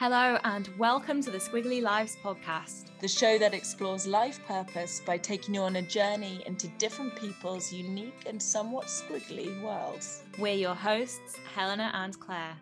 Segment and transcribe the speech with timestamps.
[0.00, 5.18] Hello, and welcome to the Squiggly Lives podcast, the show that explores life purpose by
[5.18, 10.22] taking you on a journey into different people's unique and somewhat squiggly worlds.
[10.38, 12.56] We're your hosts, Helena and Claire.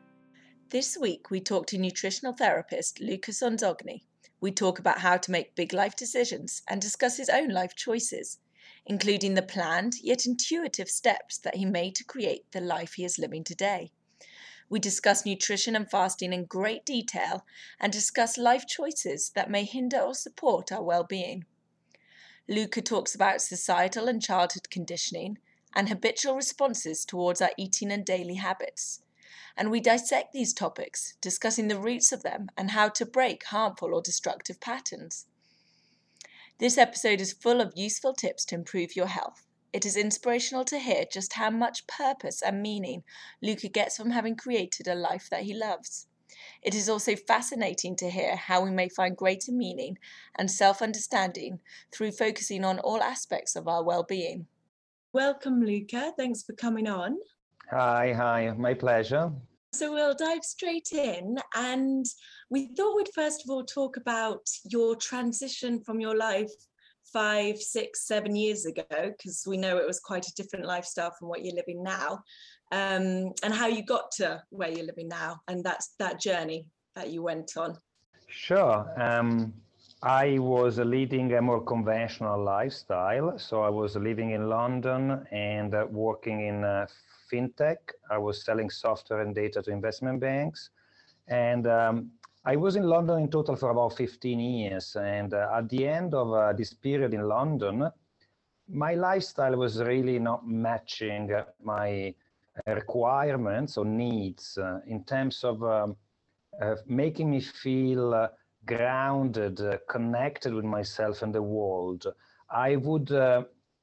[0.71, 4.05] This week, we talk to nutritional therapist Lucas Sonzogni.
[4.41, 8.39] We talk about how to make big life decisions and discuss his own life choices,
[8.87, 13.19] including the planned yet intuitive steps that he made to create the life he is
[13.19, 13.91] living today.
[14.69, 17.45] We discuss nutrition and fasting in great detail
[17.79, 21.45] and discuss life choices that may hinder or support our well being.
[22.49, 25.39] Luca talks about societal and childhood conditioning
[25.75, 29.03] and habitual responses towards our eating and daily habits.
[29.57, 33.95] And we dissect these topics, discussing the roots of them and how to break harmful
[33.95, 35.27] or destructive patterns.
[36.59, 39.46] This episode is full of useful tips to improve your health.
[39.77, 43.05] It is inspirational to hear just how much purpose and meaning
[43.43, 46.07] Luca gets from having created a life that he loves.
[46.63, 49.99] It is also fascinating to hear how we may find greater meaning
[50.39, 51.61] and self understanding
[51.93, 54.47] through focusing on all aspects of our well being.
[55.13, 56.15] Welcome, Luca.
[56.17, 57.19] Thanks for coming on.
[57.71, 58.55] Hi, hi.
[58.57, 59.31] My pleasure.
[59.75, 61.37] So we'll dive straight in.
[61.55, 62.07] And
[62.49, 66.55] we thought we'd first of all talk about your transition from your life
[67.13, 71.29] five, six, seven years ago, because we know it was quite a different lifestyle from
[71.29, 72.23] what you're living now,
[72.73, 77.11] um, and how you got to where you're living now, and that's that journey that
[77.11, 77.77] you went on.
[78.29, 78.93] Sure.
[79.01, 79.55] Um,
[80.03, 83.39] I was leading a more conventional lifestyle.
[83.39, 86.87] So I was living in London and uh, working in uh,
[87.33, 87.79] fintech.
[88.11, 90.71] I was selling software and data to investment banks.
[91.29, 92.11] And um,
[92.49, 94.95] I was in London in total for about 15 years.
[94.95, 97.91] And uh, at the end of uh, this period in London,
[98.69, 102.15] my lifestyle was really not matching my
[102.69, 105.97] uh, requirements or needs uh, in terms of um,
[106.63, 108.29] uh, making me feel uh,
[108.65, 112.07] grounded, connected with myself and the world.
[112.49, 113.11] I would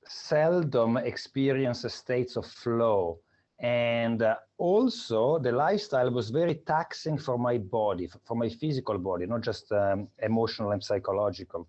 [0.05, 3.19] seldom experience states of flow
[3.59, 9.25] and uh, also the lifestyle was very taxing for my body for my physical body
[9.25, 11.67] not just um, emotional and psychological.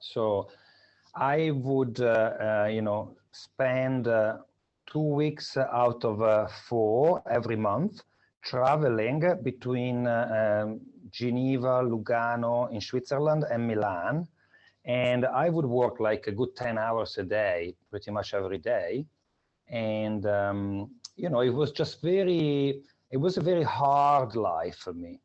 [0.00, 0.48] So
[1.14, 4.38] i would uh, uh, you know spend uh,
[4.86, 8.02] two weeks out of uh, four every month
[8.42, 14.26] traveling between uh, um, geneva lugano in switzerland and milan.
[14.84, 19.06] And i would work like a good 10 hours a day pretty much every day
[19.68, 22.80] and um, you know it was just very
[23.10, 25.20] it was a very hard life for me.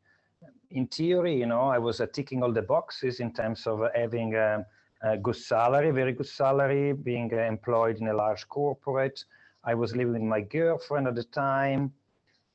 [0.70, 4.34] In theory you know i was uh, ticking all the boxes in terms of having
[4.34, 4.64] a,
[5.02, 9.24] a good salary very good salary being uh, employed in a large corporate.
[9.64, 11.92] I was living with my girlfriend at the time.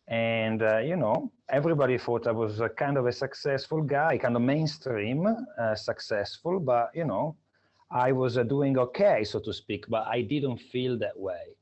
[0.08, 4.36] And uh, you know everybody thought i was a kind of a successful guy kind
[4.36, 6.60] of mainstream uh, successful.
[6.60, 7.36] But you know
[7.92, 11.56] i was uh, doing okay so to speak but i didn't feel that way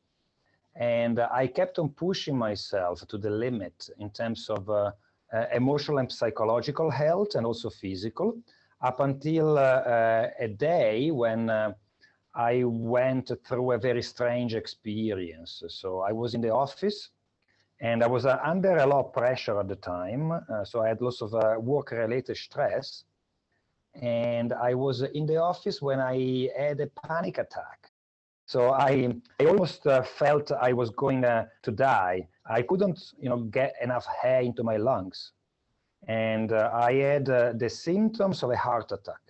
[0.76, 4.92] and I kept on pushing myself to the limit in terms of uh,
[5.34, 8.38] uh, emotional and psychological health and also physical
[8.82, 11.74] up until uh, uh a day when uh,
[12.34, 15.64] I went through a very strange experience.
[15.68, 17.10] So I was in the office
[17.82, 20.32] and I was uh, under a lot of pressure at the time.
[20.64, 23.04] so I had lots of work related stress.
[24.02, 27.91] And I was in the office when I had a panic attack.
[28.52, 32.28] So I, I almost uh, felt I was going uh, to die.
[32.46, 35.32] I couldn't, you know, get enough air into my lungs,
[36.10, 39.24] and uh, I had uh, the symptoms of a heart attack.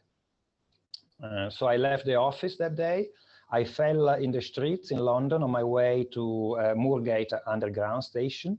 [1.24, 3.10] Uh, so I left the office that day.
[3.52, 8.58] I fell uh, in the streets in London on my way to Moorgate Underground Station,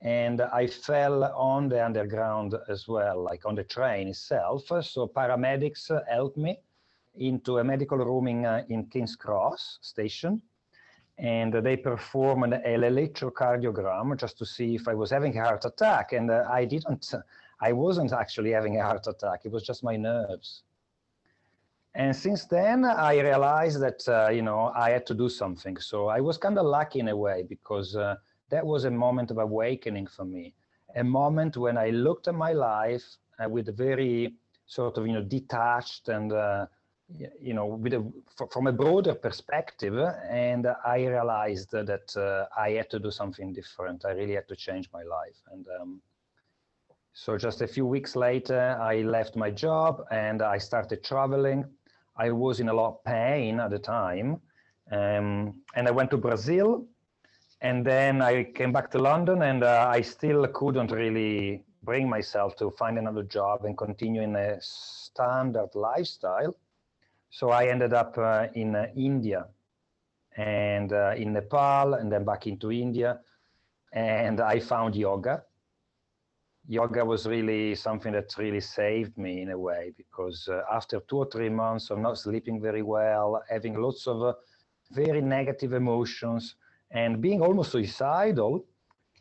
[0.00, 4.62] and I fell on the underground as well, like on the train itself.
[4.80, 6.56] So paramedics helped me
[7.20, 10.42] into a medical room in, uh, in King's Cross station
[11.20, 16.12] and they performed an, electrocardiogram just to see if I was having a heart attack.
[16.12, 17.12] And uh, I didn't,
[17.60, 19.40] I wasn't actually having a heart attack.
[19.44, 20.62] It was just my nerves.
[21.94, 25.76] And since then, I realized that, uh, you know, I had to do something.
[25.76, 28.14] So I was kind of lucky in a way because uh,
[28.48, 30.54] that was a moment of awakening for me.
[30.96, 33.04] A moment when I looked at my life
[33.44, 34.34] uh, with a very
[34.66, 36.66] sort of, you know, detached and uh,
[37.40, 38.12] you know, with a,
[38.50, 39.96] from a broader perspective,
[40.30, 44.04] and I realized that uh, I had to do something different.
[44.04, 46.00] I really had to change my life, and um,
[47.12, 51.64] so just a few weeks later, I left my job and I started traveling.
[52.16, 54.40] I was in a lot of pain at the time,
[54.90, 56.86] um, and I went to Brazil,
[57.60, 62.56] and then I came back to London, and uh, I still couldn't really bring myself
[62.56, 66.54] to find another job and continue in a standard lifestyle.
[67.30, 69.46] So I ended up uh, in uh, India
[70.36, 73.20] and uh, in Nepal and then back into India.
[73.92, 75.42] And I found yoga.
[76.68, 81.18] Yoga was really something that really saved me in a way because uh, after two
[81.18, 84.32] or three months of not sleeping very well, having lots of uh,
[84.92, 86.56] very negative emotions,
[86.90, 88.64] and being almost suicidal,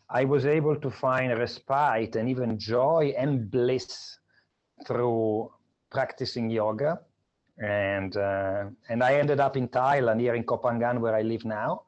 [0.10, 4.18] I was able to find respite and even joy and bliss
[4.86, 5.52] through
[5.92, 7.00] practicing yoga.
[7.60, 11.46] And, uh, and I ended up in Thailand, here in Koh Phangan, where I live
[11.46, 11.84] now,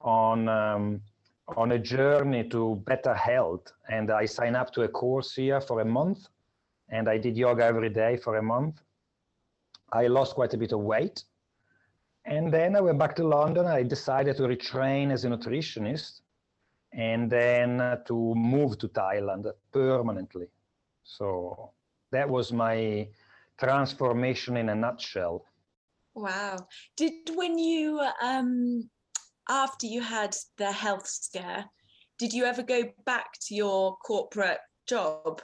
[0.00, 1.02] on, um,
[1.56, 3.72] on a journey to better health.
[3.88, 6.28] And I signed up to a course here for a month,
[6.88, 8.80] and I did yoga every day for a month.
[9.92, 11.24] I lost quite a bit of weight.
[12.24, 13.66] And then I went back to London.
[13.66, 16.20] I decided to retrain as a nutritionist
[16.92, 20.46] and then uh, to move to Thailand permanently.
[21.02, 21.72] So
[22.10, 23.08] that was my
[23.62, 25.44] transformation in a nutshell.
[26.14, 26.66] Wow.
[26.96, 28.90] Did when you, um,
[29.48, 31.64] after you had the health scare,
[32.18, 35.40] did you ever go back to your corporate job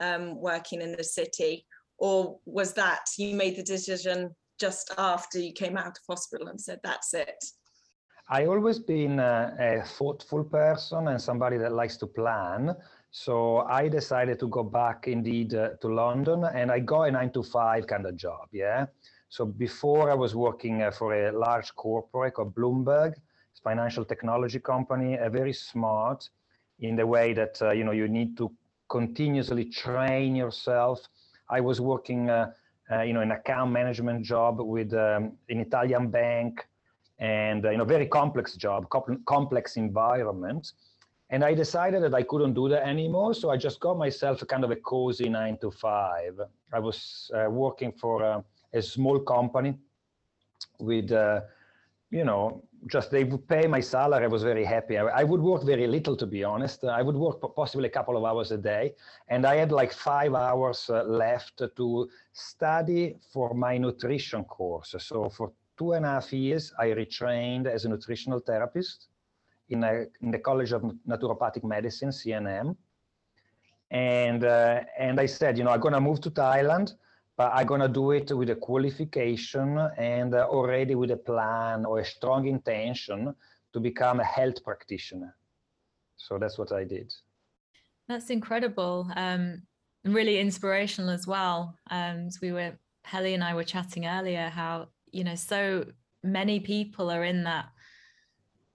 [0.00, 1.66] um, working in the city?
[1.98, 6.60] Or was that you made the decision just after you came out of hospital and
[6.60, 7.44] said, that's it?
[8.30, 12.76] I always been a, a, thoughtful person and somebody that likes to plan.
[13.10, 17.30] So I decided to go back indeed uh, to London and I got a nine
[17.32, 18.48] to five kind of job.
[18.52, 18.86] Yeah.
[19.28, 23.14] So before I was working uh, for a large corporate called Bloomberg,
[23.62, 26.28] financial technology company, a very smart
[26.80, 28.52] in the way that, uh, you know, you need to
[28.88, 31.08] continuously train yourself.
[31.50, 32.52] I was working, uh,
[32.90, 36.66] uh, you know, an account management job with um, an Italian bank
[37.18, 38.88] and uh, you know very complex job,
[39.26, 40.72] complex environment.
[41.30, 44.46] And I decided that I couldn't do that anymore, so I just got myself a
[44.46, 46.40] kind of a cozy nine to five.
[46.72, 49.74] I was uh, working for a, a, small company
[50.78, 51.42] with, uh,
[52.10, 54.24] you know, just they would pay my salary.
[54.24, 54.96] I was very happy.
[54.96, 56.84] I, I, would work very little, to be honest.
[56.84, 58.94] I would work possibly a couple of hours a day,
[59.28, 64.94] and I had like five hours uh, left to study for my nutrition course.
[64.98, 69.08] So for two and a half years, I retrained as a nutritional therapist
[69.68, 72.76] in, a, in the College of Naturopathic Medicine, CNM.
[73.90, 76.94] And, uh, and I said, you know, I'm going to move to Thailand,
[77.36, 81.84] but I'm going to do it with a qualification and uh, already with a plan
[81.84, 83.34] or a strong intention
[83.72, 85.34] to become a health practitioner.
[86.16, 87.12] So that's what I did.
[88.08, 89.10] That's incredible.
[89.16, 89.62] Um,
[90.04, 91.76] really inspirational as well.
[91.90, 92.72] Um, we were,
[93.04, 95.86] Helly and I were chatting earlier how you know so
[96.22, 97.66] many people are in that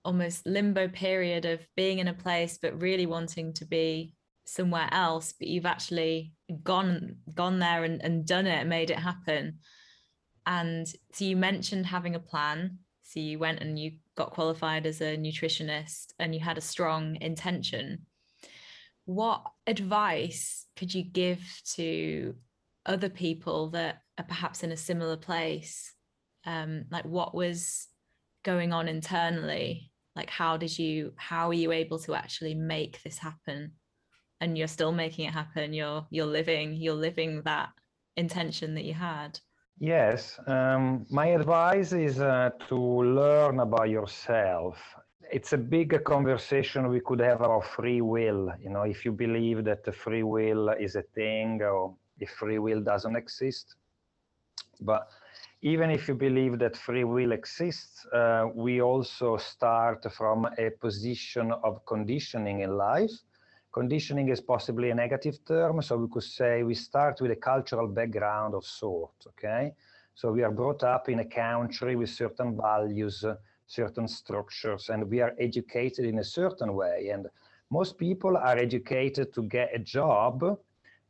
[0.05, 4.13] almost limbo period of being in a place but really wanting to be
[4.45, 6.33] somewhere else but you've actually
[6.63, 9.59] gone gone there and, and done it made it happen.
[10.45, 12.79] And so you mentioned having a plan.
[13.01, 17.17] So you went and you got qualified as a nutritionist and you had a strong
[17.21, 18.06] intention.
[19.06, 21.41] What advice could you give
[21.75, 22.35] to
[22.85, 25.94] other people that are perhaps in a similar place?
[26.45, 27.88] Um, like what was
[28.44, 33.18] going on internally like how did you how are you able to actually make this
[33.18, 33.71] happen?
[34.42, 37.69] And you're still making it happen you're you're living you're living that
[38.18, 39.40] intention that you had.
[39.80, 44.78] Yes um, my advice is uh, to learn about yourself.
[45.31, 49.64] It's a big conversation we could have about free will you know if you believe
[49.64, 53.76] that the free will is a thing or if free will doesn't exist.
[54.81, 55.07] But
[55.63, 61.53] even if you believe that free will exists, uh, we also start from a position
[61.63, 63.11] of conditioning in life.
[63.71, 67.87] Conditioning is possibly a negative term, so we could say we start with a cultural
[67.87, 69.71] background of sort, okay?
[70.15, 75.09] So we are brought up in a country with certain values, uh, certain structures, and
[75.09, 77.09] we are educated in a certain way.
[77.13, 77.27] And
[77.71, 80.43] most people are educated to get a job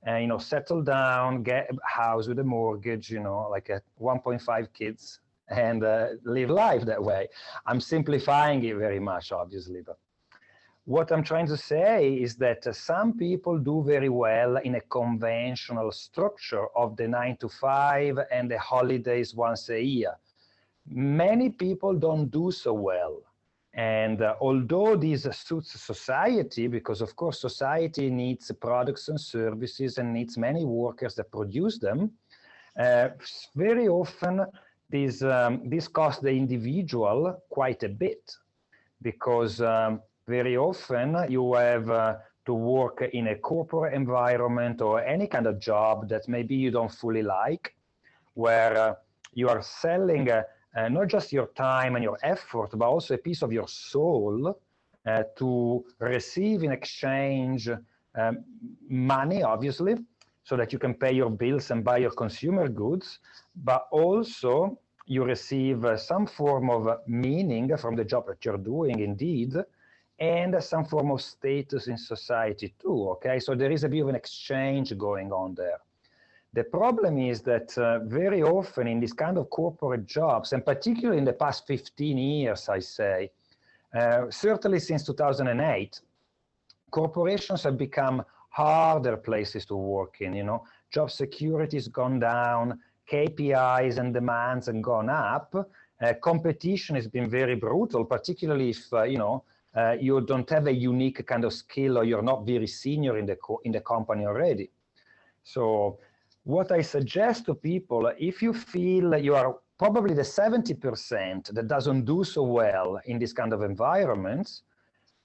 [0.05, 3.81] and you know settle down get a house with a mortgage you know like a
[4.01, 5.19] 1.5 kids
[5.49, 7.27] and uh, live life that way.
[7.65, 9.97] I'm simplifying it very much obviously but
[10.85, 14.81] what i'm trying to say is that uh, some people do very well in a
[14.81, 20.13] conventional structure of the 9 to 5 and the holidays once a year.
[20.85, 23.21] Many people don't do so well
[23.73, 30.13] and uh, although this suits society, because of course society needs products and services and
[30.13, 32.11] needs many workers that produce them,
[32.79, 33.09] uh,
[33.55, 34.45] very often
[34.89, 38.35] this, um, this costs the individual quite a bit.
[39.01, 42.15] Because um, very often you have uh,
[42.45, 46.91] to work in a corporate environment or any kind of job that maybe you don't
[46.91, 47.75] fully like,
[48.35, 48.93] where uh,
[49.33, 50.29] you are selling
[50.75, 54.59] uh, not just your time and your effort, but also a piece of your soul
[55.05, 57.69] uh, to receive in exchange
[58.15, 58.43] um,
[58.89, 59.95] money, obviously,
[60.43, 63.19] so that you can pay your bills and buy your consumer goods,
[63.63, 68.99] but also you receive uh, some form of meaning from the job that you're doing,
[68.99, 69.53] indeed,
[70.19, 73.39] and some form of status in society too, okay?
[73.39, 75.79] So there is a bit of an exchange going on there.
[76.53, 81.17] The problem is that uh, very often in these kind of corporate jobs, and particularly
[81.17, 83.31] in the past 15 years, I say,
[83.99, 85.99] uh, certainly since 2008,
[86.91, 92.79] corporations have become harder places to work in, you know, job security has gone down,
[93.11, 99.03] KPIs and demands have gone up, uh, competition has been very brutal, particularly if, uh,
[99.03, 99.43] you know,
[99.75, 103.25] uh, you don't have a unique kind of skill or you're not very senior in
[103.25, 104.69] the, in the company already.
[105.43, 105.97] So
[106.43, 112.05] what I suggest to people, if you feel you are probably the 70% that doesn't
[112.05, 114.63] do so well in this kind of environments,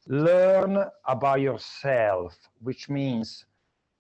[0.07, 3.47] learn about yourself, which means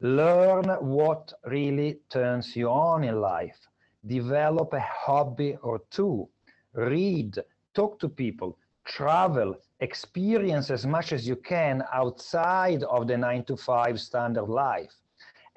[0.01, 3.59] learn what really turns you on in life.
[4.07, 6.29] Develop a hobby or two.
[6.73, 7.37] Read,
[7.75, 13.57] talk to people, travel, experience as much as you can outside of the nine to
[13.57, 14.95] five standard life.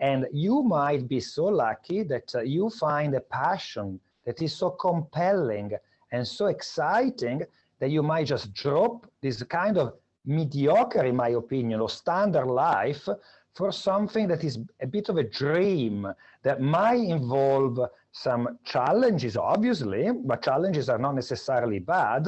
[0.01, 4.71] And you might be so lucky that uh, you find a passion that is so
[4.71, 5.73] compelling
[6.11, 7.43] and so exciting
[7.79, 9.93] that you might just drop this kind of
[10.25, 13.07] mediocre, in my opinion, or standard life
[13.53, 16.07] for something that is a bit of a dream
[16.43, 17.79] that might involve
[18.11, 22.27] some challenges, obviously, but challenges are not necessarily bad,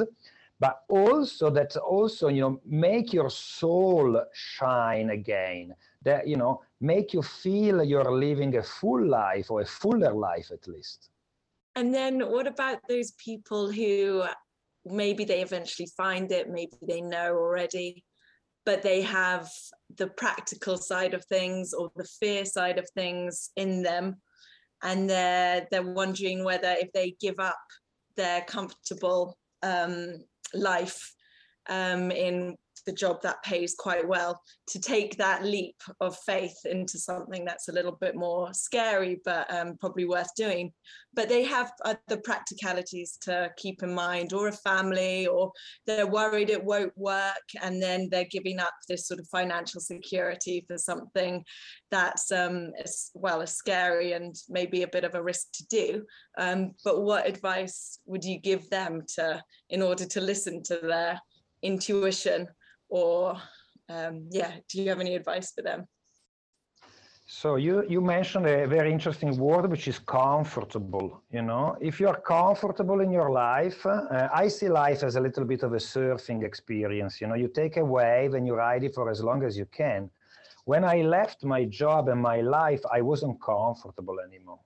[0.60, 7.12] but also that also, you know, make your soul shine again, that, you know, make
[7.14, 11.10] you feel you're living a full life or a fuller life at least.
[11.76, 14.24] And then what about those people who
[14.84, 18.04] maybe they eventually find it, maybe they know already,
[18.66, 19.48] but they have
[19.96, 24.16] the practical side of things or the fear side of things in them.
[24.82, 27.58] And they're, they're wondering whether if they give up
[28.16, 31.14] their comfortable um, life
[31.68, 36.98] um, in the job that pays quite well to take that leap of faith into
[36.98, 40.72] something that's a little bit more scary but um, probably worth doing.
[41.14, 45.52] But they have other practicalities to keep in mind or a family or
[45.86, 50.64] they're worried it won't work and then they're giving up this sort of financial security
[50.66, 51.44] for something
[51.90, 56.04] that's um, as well as scary and maybe a bit of a risk to do.
[56.38, 61.20] Um, but what advice would you give them to in order to listen to their
[61.62, 62.48] intuition
[62.94, 63.36] or
[63.88, 65.86] um, yeah, do you have any advice for them?
[67.26, 71.22] So you, you mentioned a very interesting word, which is comfortable.
[71.32, 75.20] You know, if you are comfortable in your life, uh, I see life as a
[75.20, 77.20] little bit of a surfing experience.
[77.20, 79.66] You know, you take a wave and you ride it for as long as you
[79.66, 80.10] can.
[80.64, 84.60] When I left my job and my life, I wasn't comfortable anymore.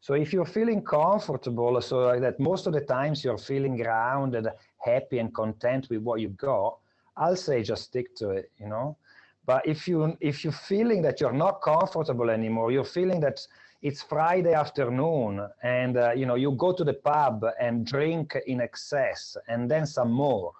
[0.00, 4.46] So if you're feeling comfortable, so that most of the times you're feeling grounded,
[4.78, 6.78] happy and content with what you got,
[7.18, 8.96] I'll say just stick to it, you know.
[9.44, 13.40] But if you if you're feeling that you're not comfortable anymore, you're feeling that
[13.80, 18.60] it's Friday afternoon, and uh, you know you go to the pub and drink in
[18.60, 20.52] excess, and then some more,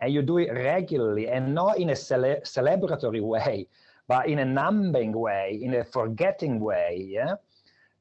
[0.00, 3.66] and you do it regularly, and not in a cele celebratory way,
[4.06, 7.34] but in a numbing way, in a forgetting way, yeah.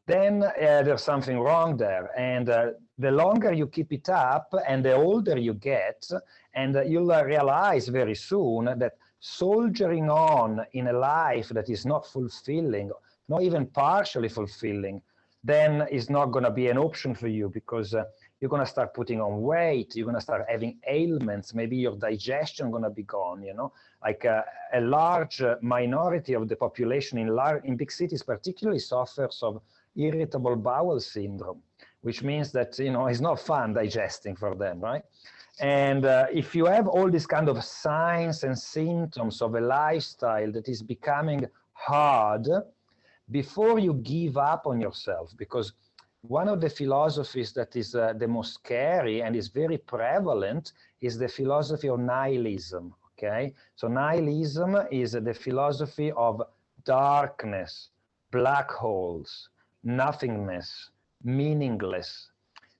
[0.05, 4.85] Then uh, there's something wrong there, and uh, the longer you keep it up, and
[4.85, 6.09] the older you get,
[6.57, 12.91] and you'll realize very soon that soldiering on in a life that is not fulfilling,
[13.29, 15.01] not even partially fulfilling,
[15.43, 18.03] then is not going to be an option for you because uh,
[18.39, 21.95] you're going to start putting on weight you're going to start having ailments maybe your
[21.95, 23.71] digestion going to be gone you know?
[24.03, 24.41] Like uh,
[24.73, 29.61] a large minority of the population in large in big cities particularly suffers of
[29.95, 31.61] irritable bowel syndrome
[32.01, 35.03] which means that you know it's not fun digesting for them right
[35.59, 40.51] and uh, if you have all these kind of signs and symptoms of a lifestyle
[40.51, 42.47] that is becoming hard,
[43.31, 45.73] before you give up on yourself, because
[46.21, 51.17] one of the philosophies that is uh, the most scary and is very prevalent is
[51.17, 52.93] the philosophy of nihilism.
[53.17, 56.41] Okay, so nihilism is the philosophy of
[56.83, 57.89] darkness,
[58.31, 59.49] black holes,
[59.83, 60.91] nothingness,
[61.23, 62.29] meaningless,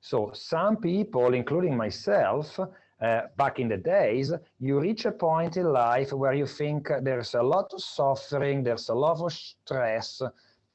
[0.10, 5.66] so some people, including myself, uh, back in the days, you reach a point in
[5.74, 10.22] life where you think there's a lot of suffering, there's a lot of stress,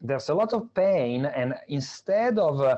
[0.03, 2.77] there's a lot of pain, and instead of uh,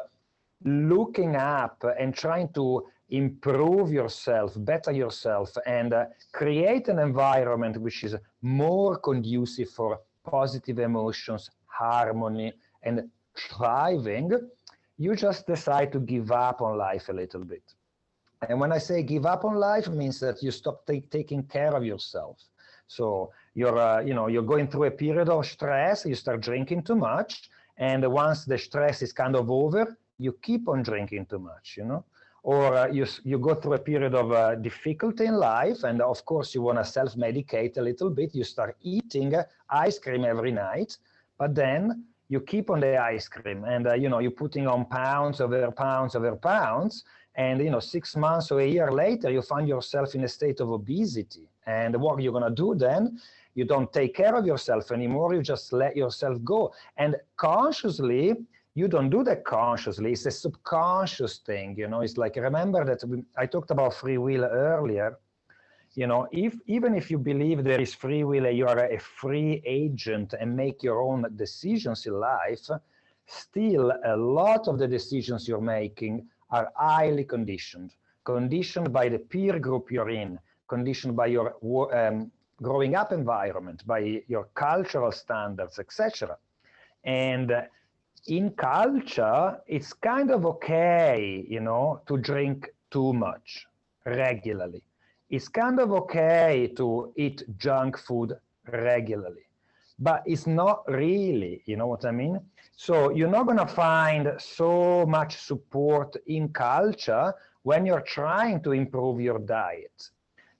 [0.64, 8.04] looking up and trying to improve yourself, better yourself, and uh, create an environment which
[8.04, 12.52] is more conducive for positive emotions, harmony,
[12.84, 14.30] and thriving,
[14.98, 17.74] you just decide to give up on life a little bit.
[18.48, 21.84] And when I say give up on life, means that you stop taking care of
[21.84, 22.38] yourself.
[22.86, 26.82] So you're, uh, you know, you're going through a period of stress, you start drinking
[26.82, 27.48] too much,
[27.78, 31.84] and once the stress is kind of over, you keep on drinking too much, you
[31.84, 32.04] know?
[32.42, 36.24] Or uh, you, you go through a period of uh, difficulty in life, and of
[36.26, 40.52] course you want to self-medicate a little bit, you start eating uh, ice cream every
[40.52, 40.98] night,
[41.38, 44.84] but then you keep on the ice cream and uh, you know you're putting on
[44.86, 47.04] pounds over pounds over pounds
[47.36, 50.60] and you know six months or a year later you find yourself in a state
[50.60, 51.48] of obesity.
[51.66, 53.18] And what you're going to do then
[53.54, 56.72] you don't take care of yourself anymore you just let yourself go.
[56.96, 58.34] And consciously
[58.74, 63.02] you don't do that consciously it's a subconscious thing you know it's like remember that
[63.08, 65.16] we, i talked about free will earlier
[65.94, 69.62] you know if even if you believe there is free will you are a free
[69.64, 72.68] agent and make your own decisions in life
[73.26, 77.94] still a lot of the decisions you're making are highly conditioned.
[78.24, 81.56] Conditioned by the peer group you're in conditioned by your
[81.94, 82.30] um,
[82.62, 86.36] growing up environment by your cultural standards etc
[87.04, 87.62] and uh,
[88.28, 93.66] in culture it's kind of okay you know to drink too much
[94.06, 94.82] regularly
[95.34, 98.34] it's kind of okay to eat junk food
[98.72, 99.46] regularly,
[99.98, 102.38] but it's not really, you know what I mean?
[102.76, 108.72] So you're not going to find so much support in culture when you're trying to
[108.72, 110.10] improve your diet.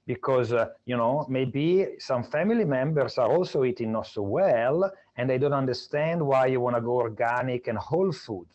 [0.07, 5.31] Because, uh, you know, maybe some family members are also eating not so well and
[5.31, 8.49] they don't understand why you want to go organic and whole food.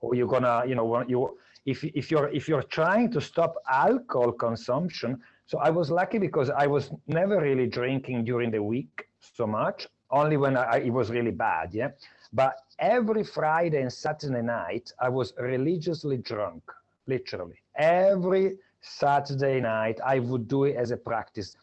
[0.00, 1.36] Or you're to, you know, you,
[1.66, 6.48] if, if, you're, if you're trying to stop alcohol consumption, so I was lucky because
[6.48, 11.10] I was never really drinking during the week so much, only when I, it was
[11.10, 11.88] really bad, yeah.
[12.32, 16.62] But every Friday and Saturday night, I was religiously drunk,
[17.08, 17.56] literally.
[17.74, 21.56] Every Saturday night, I would do it as a practice,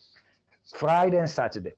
[0.75, 1.75] Friday and Saturday.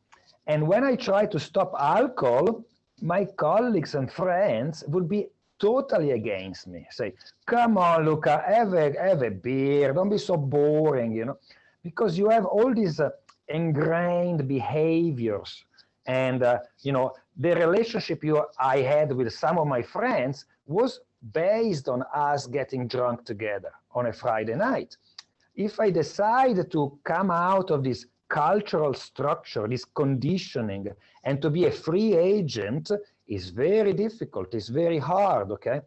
[0.48, 2.66] And when I tried to stop alcohol,
[3.04, 5.28] my colleagues and friends would be
[5.60, 6.88] totally against me.
[6.90, 7.14] Say,
[7.46, 11.38] come on, Luca, have a, have a beer, don't be so boring, you know
[11.84, 13.10] because you have all these uh,
[13.48, 15.66] ingrained behaviors
[16.06, 21.02] and uh, you know the relationship you i had with some of my friends was
[21.34, 24.96] based on us getting drunk together on a friday night.
[25.56, 30.88] If i decide to come out of this cultural structure this conditioning
[31.24, 32.92] and to be a free agent
[33.28, 35.82] is very difficult it's very hard okay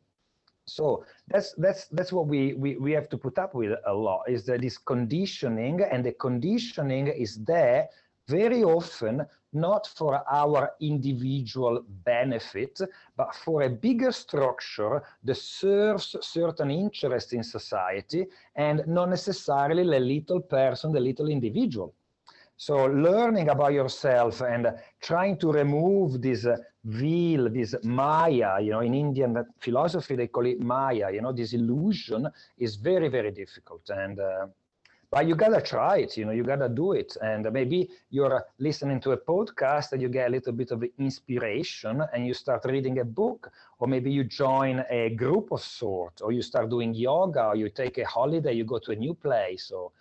[0.66, 4.22] so that's that's that's what we, we we have to put up with a lot
[4.29, 7.88] is that this conditioning and the conditioning is there
[8.29, 12.81] very often not for our individual benefit
[13.16, 20.01] but for a bigger structure that serves certain interests in society and not necessarily the
[20.01, 21.92] little person the little individual.
[22.57, 24.68] So learning about yourself and
[25.01, 30.47] trying to remove this uh, veil, this Maya, you know, in Indian philosophy, they call
[30.47, 33.88] it Maya, you know, this illusion is very, very difficult.
[33.90, 34.47] And, uh,
[35.11, 37.16] but you gotta try it, you know, you gotta do it.
[37.23, 42.03] And maybe you're listening to a podcast and you get a little bit of inspiration
[42.12, 46.33] and you start reading a book, or maybe you join a group of sort, or
[46.33, 49.71] you start doing yoga, or you take a holiday, you go to a new place,
[49.71, 49.92] or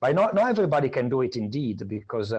[0.00, 2.34] but not, not everybody can do it indeed, because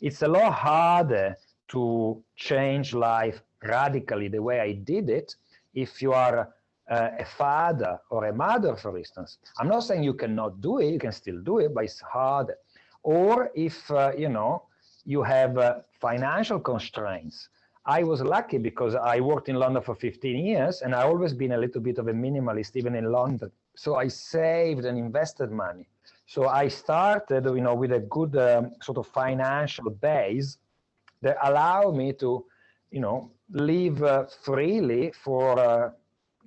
[0.00, 1.36] it's a lot harder
[1.68, 5.34] to change life radically the way I did it
[5.74, 6.48] if you are
[6.90, 9.38] uh, a father or a mother, for instance.
[9.58, 12.56] I'm not saying you cannot do it, you can still do it, but it's harder.
[13.02, 14.62] Or if, uh, you know,
[15.04, 17.48] you have uh, financial constraints.
[17.86, 21.52] I was lucky because I worked in London for 15 years and I always been
[21.52, 23.50] a little bit of a minimalist, even in London.
[23.76, 25.88] So I saved and invested money.
[26.26, 30.58] So I started, you know, with a good um, sort of financial base
[31.22, 32.44] that allow me to,
[32.90, 35.90] you know, live uh, freely for uh,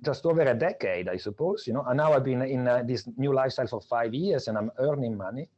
[0.02, 1.84] just over a decade, I suppose, you know.
[1.86, 5.16] And now I've been in uh, this new lifestyle for five years, and I'm earning
[5.16, 5.48] money,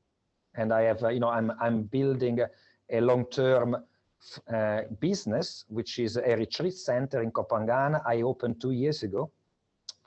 [0.57, 2.41] and I have, uh, you know, I'm I'm building
[2.91, 3.77] a long-term
[4.53, 8.01] uh, business, which is a retreat center in Koh Phangan.
[8.07, 9.31] I opened two years ago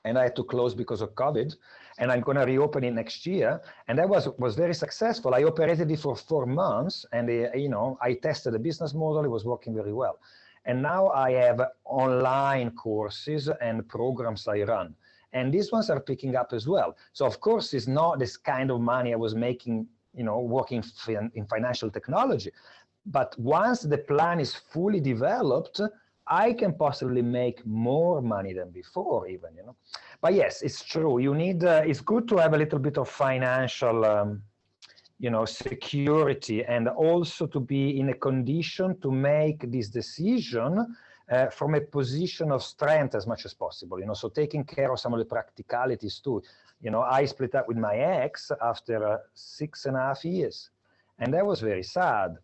[0.05, 1.55] and I had to close because of COVID.
[1.99, 3.62] And I'm going to reopen it next year.
[3.88, 5.33] And that was was very successful.
[5.33, 9.25] I operated it for four months, and uh, you know I tested the business model.
[9.25, 10.19] It was working very well.
[10.67, 14.93] And now I have online courses and programs I run.
[15.31, 16.97] And these ones are picking up as well.
[17.13, 20.83] So of course, it's not this kind of money I was making, you know, working
[21.07, 22.51] in financial technology.
[23.05, 25.79] But once the plan is fully developed,
[26.29, 29.75] I can possibly make more money than before even, you know.
[30.21, 31.19] But yes, it's true.
[31.19, 34.41] You need, uh, it's good to have a little bit of financial, um,
[35.19, 40.95] you know, security and also to be in a condition to make this decision
[41.31, 44.91] uh, from a position of strength as much as possible, you know, so taking care
[44.91, 46.41] of some of the practicalities too.
[46.81, 50.69] You know, I split up with my ex after uh, six and a half years,
[51.19, 52.37] and that was very sad.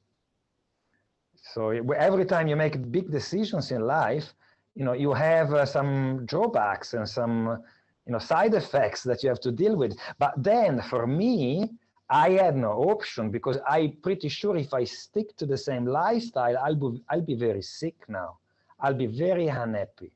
[1.43, 4.33] So every time you make big decisions in life,
[4.75, 7.61] you know, you have uh, some drawbacks and some,
[8.05, 9.95] you know, side effects that you have to deal with.
[10.17, 11.69] But then for me,
[12.09, 16.57] I had no option because I'm pretty sure if I stick to the same lifestyle,
[16.57, 18.37] I'll be, I'll be very sick now.
[18.79, 20.11] I'll be very unhappy.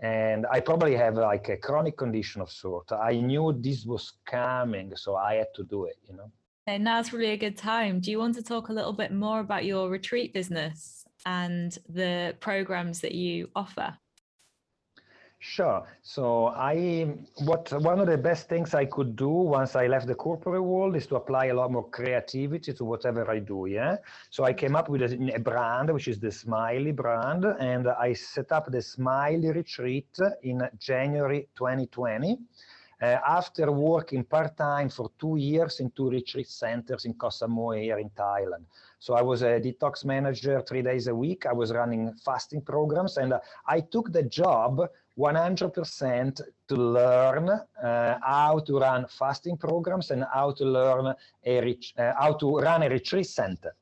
[0.00, 2.90] And I probably have like a chronic condition of sort.
[2.90, 6.30] I knew this was coming, so I had to do it, you know.
[6.66, 7.98] And now's really a good time.
[7.98, 12.36] Do you want to talk a little bit more about your retreat business and the
[12.40, 13.96] programs that you offer?
[15.44, 15.82] Sure.
[16.02, 20.14] So I, what one of the best things I could do once I left the
[20.14, 23.66] corporate world is to apply a lot more creativity to whatever I do.
[23.66, 23.96] Yeah.
[24.30, 28.12] So I came up with a, a brand, which is the Smiley brand, and I
[28.12, 32.38] set up the Smiley Retreat in January 2020.
[33.02, 37.98] Uh, after working part-time for two years in two retreat centers in Koh Samui here
[37.98, 38.64] in Thailand.
[39.00, 41.44] So I was a detox manager three days a week.
[41.44, 44.88] I was running fasting programs and uh, I took the job
[45.18, 51.12] 100% to learn uh, how to run fasting programs and how to learn
[51.44, 53.74] a uh, how to run a retreat center.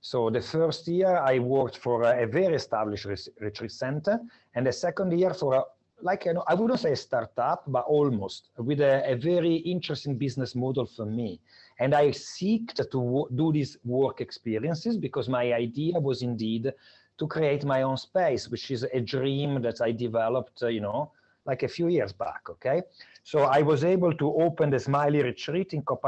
[0.00, 3.06] So the first year I worked for a, very established
[3.38, 4.18] retreat center,
[4.56, 5.66] and the second year for
[6.02, 10.16] like you know, I wouldn't say a startup, but almost with a, a very interesting
[10.16, 11.40] business model for me.
[11.78, 16.72] And I seeked to do these work experiences because my idea was indeed
[17.18, 21.12] to create my own space, which is a dream that I developed, uh, you know,
[21.44, 22.82] like a few years back, okay?
[23.22, 26.00] So I was able to open the Smiley Retreat in Koh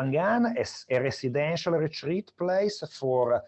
[0.59, 3.43] as a residential retreat place for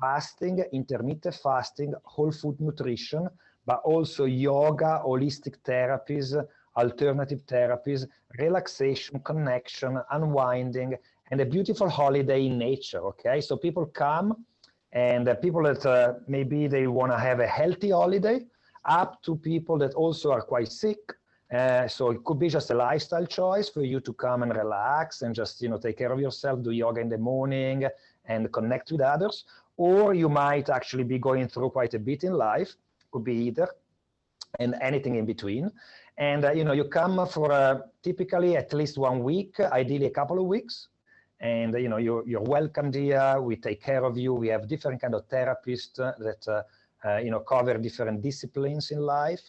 [0.00, 3.28] fasting, intermittent fasting, whole food nutrition,
[3.68, 6.28] but also yoga, holistic therapies,
[6.74, 8.06] alternative therapies,
[8.38, 10.94] relaxation, connection, unwinding,
[11.30, 13.42] and a beautiful holiday in nature, okay?
[13.42, 14.46] So people come
[14.92, 18.40] and uh, people that uh, maybe they want to have a healthy holiday
[18.86, 20.98] up to people that also are quite sick
[21.52, 25.20] uh, so it could be just a lifestyle choice for you to come and relax
[25.22, 27.86] and just you know take care of yourself do yoga in the morning
[28.26, 29.44] and connect with others
[29.76, 32.74] or you might actually be going through quite a bit in life
[33.10, 33.68] could be either
[34.58, 35.70] and anything in between.
[36.16, 40.10] And uh, you know you come for uh, typically at least one week ideally a
[40.10, 40.88] couple of weeks.
[41.40, 43.40] And you know you're, you're welcomed here.
[43.40, 44.34] We take care of you.
[44.34, 46.62] We have different kind of therapists that uh,
[47.06, 49.42] uh, you know cover different disciplines in life.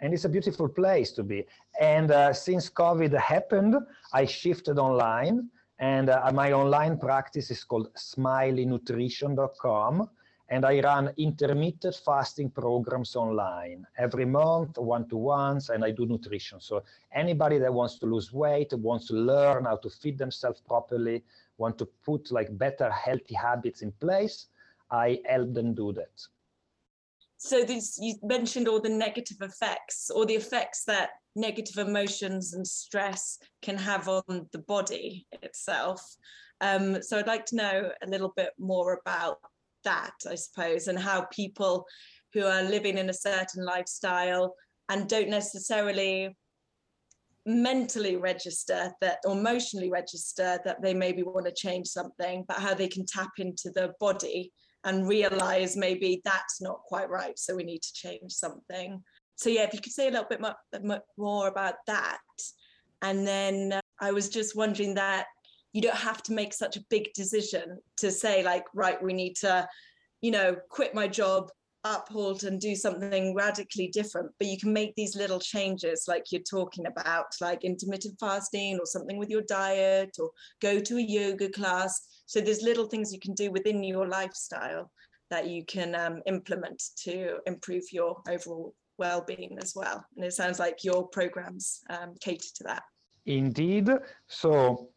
[0.00, 1.46] And it's a beautiful place to be.
[1.80, 3.76] And uh, since covid happened
[4.12, 5.48] i shifted online.
[5.78, 10.08] And uh, my online practice is called smileynutrition.com
[10.52, 16.60] and I run intermittent fasting programs online every month, one-to-ones, and I do nutrition.
[16.60, 16.82] So
[17.14, 21.24] anybody that wants to lose weight, wants to learn how to feed themselves properly,
[21.56, 24.48] want to put like better healthy habits in place,
[24.90, 26.16] I help them do that.
[27.38, 32.66] So this, you mentioned all the negative effects or the effects that negative emotions and
[32.66, 36.14] stress can have on the body itself.
[36.60, 39.38] Um, so I'd like to know a little bit more about
[39.84, 41.86] that, I suppose, and how people
[42.32, 44.54] who are living in a certain lifestyle
[44.88, 46.36] and don't necessarily
[47.44, 52.74] mentally register that or emotionally register that they maybe want to change something, but how
[52.74, 54.52] they can tap into the body
[54.84, 57.38] and realize maybe that's not quite right.
[57.38, 59.02] So we need to change something.
[59.36, 60.40] So, yeah, if you could say a little bit
[61.16, 62.18] more about that.
[63.00, 65.26] And then uh, I was just wondering that
[65.72, 69.34] you don't have to make such a big decision to say like right we need
[69.34, 69.66] to
[70.20, 71.50] you know quit my job
[71.84, 76.40] uphold and do something radically different but you can make these little changes like you're
[76.42, 80.30] talking about like intermittent fasting or something with your diet or
[80.60, 84.88] go to a yoga class so there's little things you can do within your lifestyle
[85.32, 90.04] that you can um, implement to improve your overall well-being as well.
[90.14, 92.82] And it sounds like your programs um, cater to that.
[93.24, 93.88] Indeed.
[94.28, 94.90] So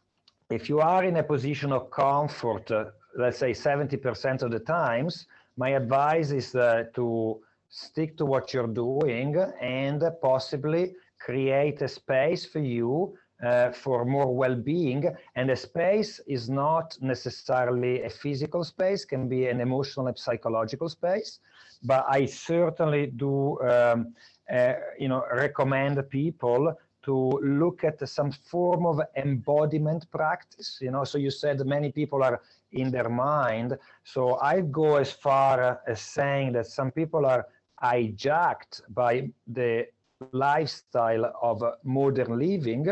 [0.50, 2.86] if you are in a position of comfort, uh,
[3.18, 5.28] let's say 70% of the times,
[5.58, 12.46] my advice is uh, to stick to what you're doing and possibly create a space
[12.46, 15.10] for you uh, for more well-being.
[15.36, 20.90] And a space is not necessarily a physical space can be an emotional and psychological
[20.90, 21.40] space.
[21.84, 24.14] But i certainly do um,
[24.52, 26.74] uh, you know recommend people
[27.06, 32.24] to look at some form of embodiment practice you know so you said many people
[32.24, 32.42] are
[32.72, 37.46] in their mind so i go as far as saying that some people are
[37.84, 39.86] hijacked by the
[40.32, 42.88] lifestyle of modern living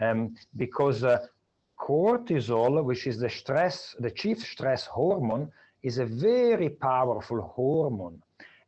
[0.00, 1.26] um, because uh,
[1.78, 5.50] cortisol, which is the stress, the chief stress hormone,
[5.82, 8.20] is a very powerful hormone.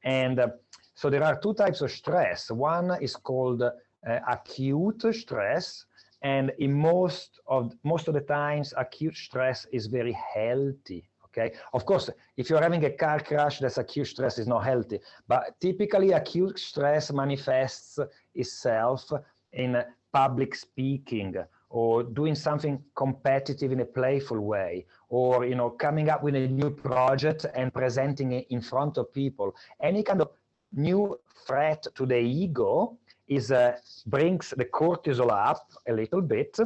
[0.04, 0.48] And uh,
[0.94, 2.50] so there are two types of stress.
[2.50, 3.62] One is called
[4.08, 5.84] Uh, acute stress,
[6.22, 11.04] and in most of most of the times, acute stress is very healthy.
[11.26, 14.98] Okay, of course, if you're having a car crash, that's acute stress is not healthy.
[15.26, 17.98] But typically, acute stress manifests
[18.34, 19.12] itself
[19.52, 21.34] in public speaking
[21.68, 26.48] or doing something competitive in a playful way or you know coming up with a
[26.48, 30.30] new project and presenting it in front of people any kind of
[30.72, 32.96] new threat to the ego
[33.28, 36.58] is uh, brings the cortisol up a little bit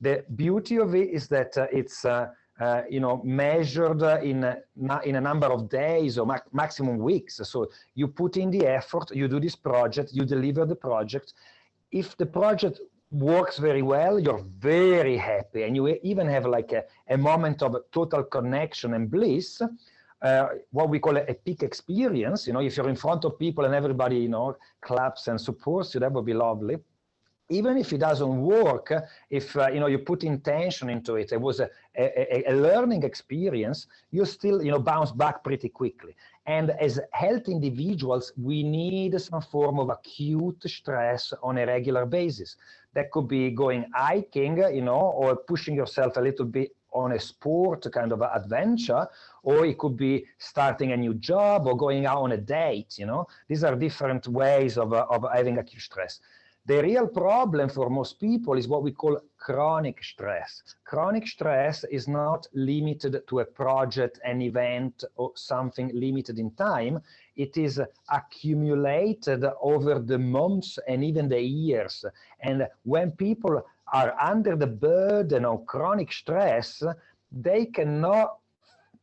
[0.00, 2.28] the beauty of it is that uh, it's uh,
[2.60, 4.58] uh, you know, measured in a,
[5.04, 7.40] in a number of days or ma maximum weeks.
[7.44, 11.34] So you put in the effort, you do this project, you deliver the project,
[11.92, 12.80] if the project
[13.12, 17.76] works very well, you're very happy, and you even have like a, a moment of
[17.92, 19.62] total connection and bliss.
[20.20, 22.48] Uh, what we call a, a, peak experience.
[22.48, 25.94] You know, if you're in front of people and everybody, you know, claps and supports
[25.94, 26.76] you, that would be lovely.
[27.50, 28.92] Even if it doesn't work,
[29.30, 33.04] if uh, you know you put intention into it, it was a, a, a learning
[33.04, 33.86] experience.
[34.10, 36.16] You still, you know, bounce back pretty quickly.
[36.46, 42.56] And as health individuals, we need some form of acute stress on a regular basis.
[42.94, 47.20] That could be going hiking, you know, or pushing yourself a little bit on a
[47.20, 49.06] sport kind of adventure,
[49.42, 53.06] or it could be starting a new job or going out on a date, you
[53.06, 53.26] know.
[53.48, 56.20] These are different ways of, uh, of having acute stress.
[56.68, 60.62] The real problem for most people is what we call chronic stress.
[60.84, 67.00] Chronic stress is not limited to a project, an event, or something limited in time.
[67.36, 72.04] It is accumulated over the months and even the years.
[72.40, 76.82] And when people are under the burden of chronic stress,
[77.32, 78.40] they cannot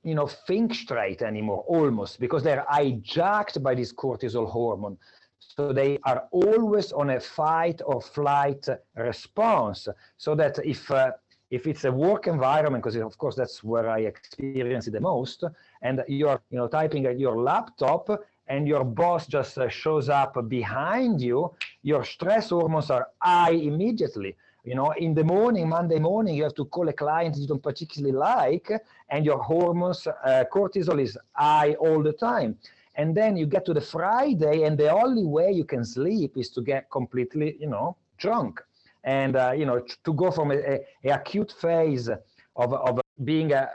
[0.03, 4.99] you know, think straight anymore, almost, because they're hijacked by this cortisol hormone.
[5.47, 9.87] So they are always on a fight or flight response.
[10.17, 11.11] So that if uh,
[11.51, 15.43] if it's a work environment, because of course that's where I experience it the most,
[15.81, 18.09] and you're you know typing at your laptop
[18.47, 21.51] and your boss just uh, shows up behind you,
[21.83, 24.35] your stress hormones are high immediately.
[24.63, 27.61] You know, in the morning, Monday morning, you have to call a client you don't
[27.61, 28.71] particularly like,
[29.09, 32.57] and your hormones, uh, cortisol is high all the time
[32.97, 36.49] and then you get to the Friday, and the only way you can sleep is
[36.51, 38.61] to get completely, you know, drunk,
[39.03, 43.51] and uh, you know, to go from a, a, a, acute phase of of being
[43.53, 43.69] a,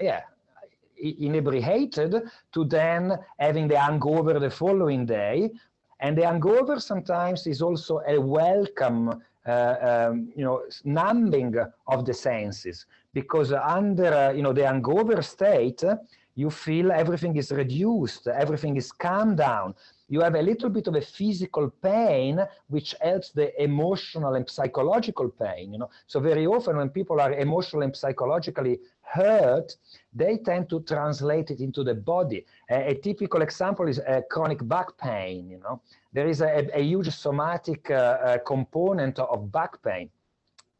[0.00, 0.22] yeah,
[0.98, 5.50] inebriated to then having the hangover the following day,
[6.00, 9.22] and the hangover sometimes is also a welcome.
[9.46, 11.56] Uh, um, you know, numbing
[11.86, 12.84] of the senses,
[13.14, 15.82] because under, uh, you know, the hangover state,
[16.38, 19.74] you feel everything is reduced, everything is calmed down.
[20.08, 22.34] You have a little bit of a physical pain,
[22.68, 25.72] which helps the emotional and psychological pain.
[25.72, 29.74] You know, so very often when people are emotionally and psychologically hurt,
[30.14, 32.46] they tend to translate it into the body.
[32.70, 35.50] A, a typical example is a chronic back pain.
[35.50, 40.08] You know, there is a, a huge somatic uh, uh, component of back pain.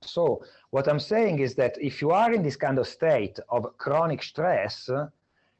[0.02, 3.76] So what I'm saying is that if you are in this kind of state of
[3.76, 4.88] chronic stress,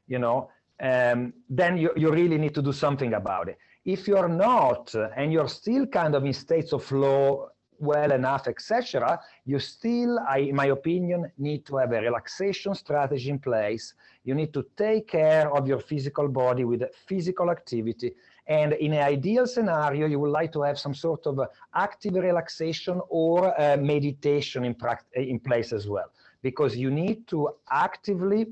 [0.09, 0.49] you know,
[0.81, 3.57] um, then you, you really need to do something about it.
[3.85, 9.19] If you're not, and you're still kind of in states of flow, well enough, etc.,
[9.45, 13.93] you still, I, in my opinion, need to have a relaxation strategy in place.
[14.25, 18.13] You need to take care of your physical body with physical activity.
[18.47, 21.39] And in an ideal scenario, you would like to have some sort of
[21.73, 24.75] active relaxation or uh, meditation in,
[25.15, 28.47] in place as well, because you need to actively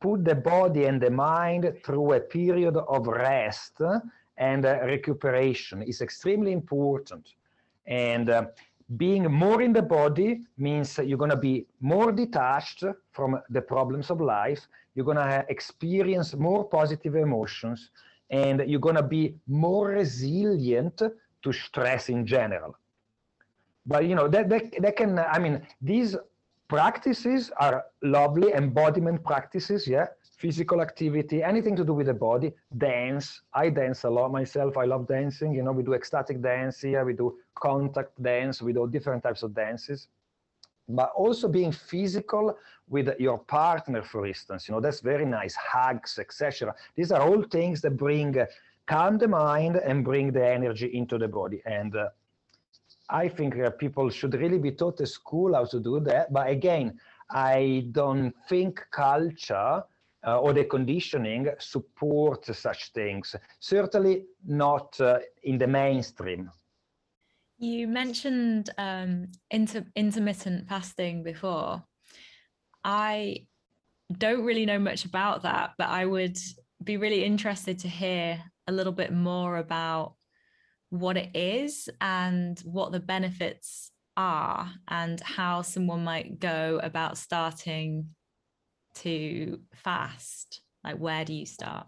[0.00, 3.80] put the body and the mind through a period of rest
[4.38, 7.34] and uh, recuperation is extremely important.
[7.86, 8.46] And uh,
[8.96, 14.10] being more in the body means you're going to be more detached from the problems
[14.10, 14.66] of life.
[14.94, 17.90] You're going to experience more positive emotions
[18.30, 21.02] and you're going to be more resilient
[21.42, 22.76] to stress in general.
[23.86, 26.16] But you know that, that, that can, I mean, these
[26.70, 30.06] practices are lovely embodiment practices, yeah,
[30.38, 33.42] physical activity, anything to do with the body, dance.
[33.52, 34.78] I dance a lot myself.
[34.78, 35.52] I love dancing.
[35.52, 39.42] You know, we do ecstatic dance here, we do contact dance, we do different types
[39.42, 40.06] of dances.
[40.88, 42.56] But also being physical
[42.88, 45.56] with your partner, for instance, you know, that's very nice.
[45.56, 46.72] Hugs, etc.
[46.94, 48.36] These are all things that bring
[48.86, 51.62] calm the mind and bring the energy into the body.
[51.66, 52.08] And uh,
[53.10, 56.32] I think uh, people should really be taught at school how to do that.
[56.32, 56.98] But again,
[57.30, 59.82] I don't think culture
[60.26, 63.34] uh, or the conditioning support such things.
[63.58, 66.50] Certainly not uh, in the mainstream.
[67.58, 71.82] You mentioned um, inter intermittent fasting before.
[72.84, 73.46] I
[74.16, 76.38] don't really know much about that, but I would
[76.82, 80.14] be really interested to hear a little bit more about
[80.90, 88.10] what it is and what the benefits are and how someone might go about starting
[88.94, 90.62] to fast?
[90.84, 91.86] Like, where do you start?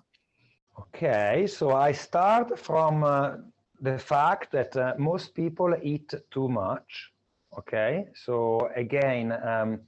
[0.79, 3.37] Okay, so I start from uh,
[3.81, 7.13] the fact that uh, most people eat too much.
[7.59, 9.81] Okay, so again, um,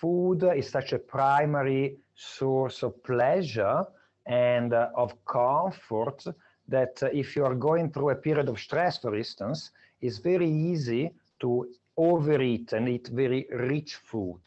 [0.00, 3.84] food is such a primary source of pleasure
[4.26, 6.24] and uh, of comfort
[6.68, 10.48] that uh, if you are going through a period of stress, for instance, it's very
[10.48, 14.40] easy to overeat and eat very rich food.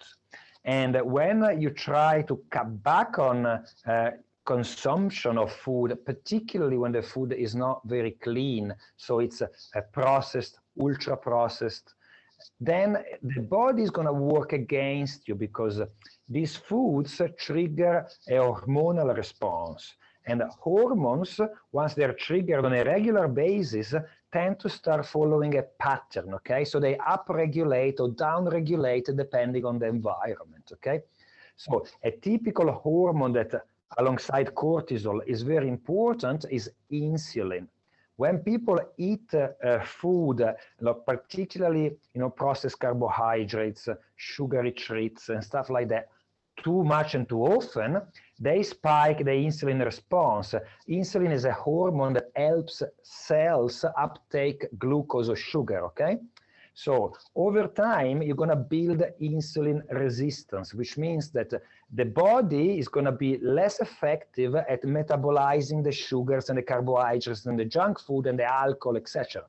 [0.65, 4.11] And when you try to cut back on uh,
[4.45, 9.81] consumption of food, particularly when the food is not very clean, so it's a, a
[9.81, 11.93] processed, ultra processed,
[12.59, 15.81] then the body is going to work against you because
[16.27, 19.95] these foods trigger a hormonal response.
[20.27, 21.39] And hormones,
[21.71, 23.95] once they're triggered on a regular basis,
[24.31, 26.63] tend to start following a pattern, okay?
[26.65, 31.01] So they upregulate or downregulate depending on the environment, okay?
[31.55, 33.65] So a typical hormone that
[33.97, 37.67] alongside cortisol is very important is insulin.
[38.15, 45.69] When people eat uh, food, uh, particularly you know processed carbohydrates, sugary treats, and stuff
[45.69, 46.09] like that,
[46.63, 48.01] too much and too often,
[48.39, 50.55] they spike the insulin response.
[50.87, 56.17] Insulin is a hormone that helps cells uptake glucose or sugar, okay?
[56.73, 61.51] So over time, you're going to build insulin resistance, which means that
[61.91, 67.45] the body is going to be less effective at metabolizing the sugars and the carbohydrates
[67.47, 69.43] and the junk food and the alcohol, etc.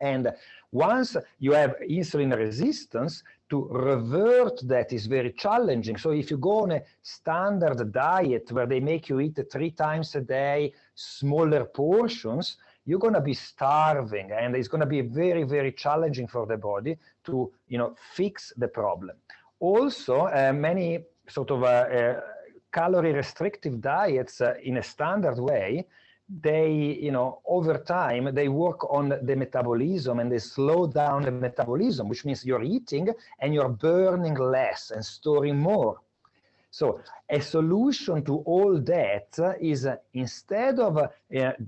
[0.00, 0.34] And
[0.70, 5.96] once you have insulin resistance, to revert that is very challenging.
[5.96, 10.14] So if you go on a standard diet where they make you eat three times
[10.14, 15.44] a day, smaller portions, you're going to be starving and it's going to be very,
[15.44, 19.16] very challenging for the body to, you know, fix the problem.
[19.60, 22.20] Also, uh, many sort of uh, uh,
[22.72, 25.86] calorie restrictive diets uh, in a standard way
[26.28, 31.30] they, you know, over time, they work on the metabolism and they slow down the
[31.30, 33.08] metabolism, which means you're eating
[33.40, 36.00] and you're burning less and storing more.
[36.70, 41.08] So a solution to all that is uh, instead of uh,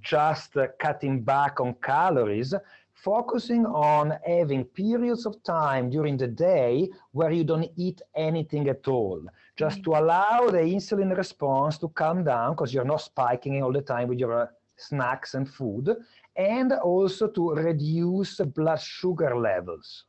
[0.00, 2.54] just uh, cutting back on calories,
[2.96, 8.88] focusing on having periods of time during the day where you don't eat anything at
[8.88, 9.20] all
[9.56, 13.80] just to allow the insulin response to calm down because you're not spiking all the
[13.80, 15.94] time with your uh, snacks and food,
[16.36, 20.04] and also to reduce blood sugar levels.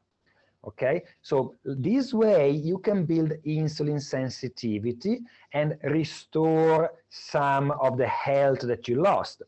[0.65, 5.21] Okay, so this way you can build insulin sensitivity
[5.53, 9.43] and restore some of the health that you lost.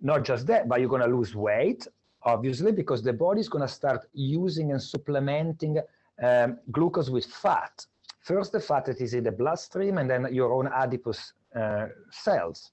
[0.00, 1.86] Not just that, but you're going to lose weight,
[2.24, 5.78] obviously, because the body is going to start using and supplementing
[6.22, 7.86] um, glucose with fat
[8.22, 12.70] First, the fat that is in the bloodstream, and then your own adipose uh, cells.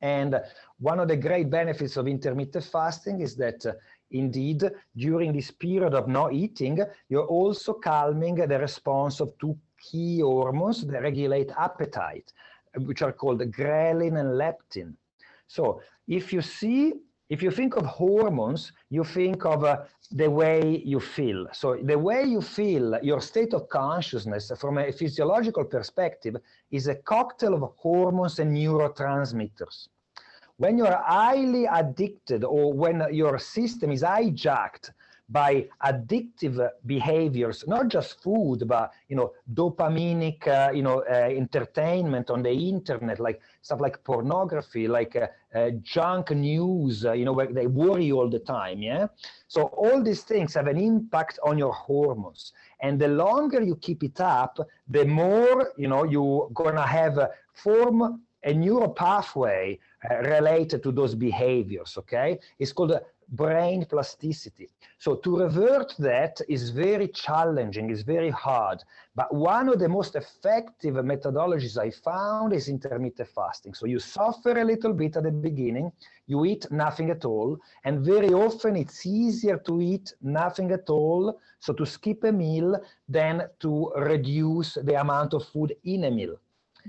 [0.00, 0.40] And
[0.78, 3.72] one of the great benefits of intermittent fasting is that uh,
[4.12, 10.20] indeed, during this period of not eating, you're also calming the response of two key
[10.20, 12.32] hormones that regulate appetite,
[12.76, 14.94] which are called ghrelin and leptin.
[15.48, 16.94] So if you see
[17.34, 19.74] if you think of hormones, you think of uh,
[20.10, 21.46] the way you feel.
[21.52, 26.36] So the way you feel, your state of consciousness from a physiological perspective
[26.70, 29.76] is a cocktail of hormones and neurotransmitters.
[30.62, 34.86] when you're highly addicted or when your system is hijacked
[35.32, 42.28] by addictive behaviors, not just food, but you know, dopaminic, uh, you know, uh, entertainment
[42.28, 47.32] on the internet, like stuff like pornography, like uh, uh junk news, uh, you know,
[47.32, 48.82] where they worry all the time.
[48.82, 49.06] Yeah.
[49.48, 54.02] So all these things have an impact on your hormones, and the longer you keep
[54.04, 54.58] it up,
[54.88, 57.18] the more you know you're gonna have
[57.54, 59.78] form a neural pathway
[60.10, 61.96] uh, related to those behaviors.
[61.96, 63.00] Okay, it's called
[63.32, 64.68] brain plasticity.
[64.98, 68.82] So to revert that is very challenging, is very hard.
[69.14, 73.74] But one of the most effective methodologies I found is intermittent fasting.
[73.74, 75.90] So you suffer a little bit at the beginning,
[76.26, 81.40] you eat nothing at all, and very often it's easier to eat nothing at all,
[81.58, 82.78] so to skip a meal,
[83.08, 86.36] than to reduce the amount of food in a meal.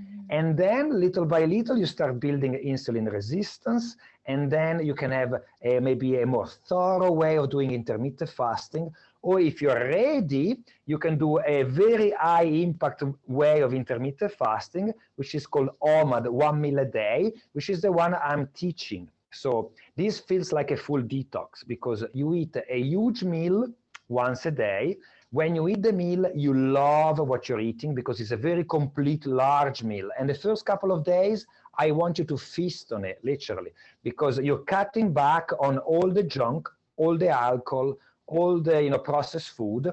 [0.00, 0.20] Mm-hmm.
[0.30, 3.96] And then little by little, you start building insulin resistance.
[4.26, 8.90] And then you can have a, maybe a more thorough way of doing intermittent fasting.
[9.22, 14.92] Or if you're ready, you can do a very high impact way of intermittent fasting,
[15.16, 19.08] which is called OMAD, one meal a day, which is the one I'm teaching.
[19.30, 23.66] So this feels like a full detox because you eat a huge meal
[24.08, 24.96] once a day
[25.34, 29.26] when you eat the meal, you love what you're eating because it's a very complete,
[29.26, 30.08] large meal.
[30.16, 31.44] And the first couple of days,
[31.76, 33.72] I want you to feast on it, literally,
[34.04, 37.94] because you're cutting back on all the junk, all the alcohol,
[38.28, 39.90] all the you know processed food.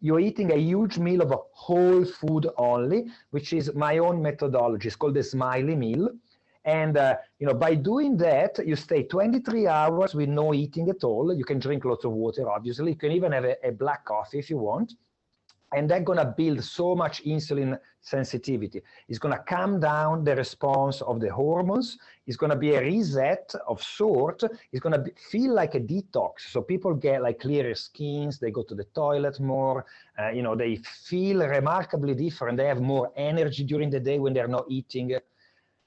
[0.00, 4.86] You're eating a huge meal of whole food only, which is my own methodology.
[4.86, 6.08] It's called the smiley meal.
[6.64, 11.04] And uh, you know, by doing that, you stay 23 hours with no eating at
[11.04, 11.34] all.
[11.34, 12.92] You can drink lots of water, obviously.
[12.92, 14.94] You can even have a, a black coffee if you want.
[15.72, 18.80] And they're going to build so much insulin sensitivity.
[19.08, 21.98] It's going to calm down the response of the hormones.
[22.28, 24.44] It's going to be a reset of sort.
[24.70, 26.50] It's going to feel like a detox.
[26.52, 28.38] So people get like clearer skins.
[28.38, 29.84] They go to the toilet more.
[30.16, 32.56] Uh, you know, they feel remarkably different.
[32.56, 35.18] They have more energy during the day when they're not eating.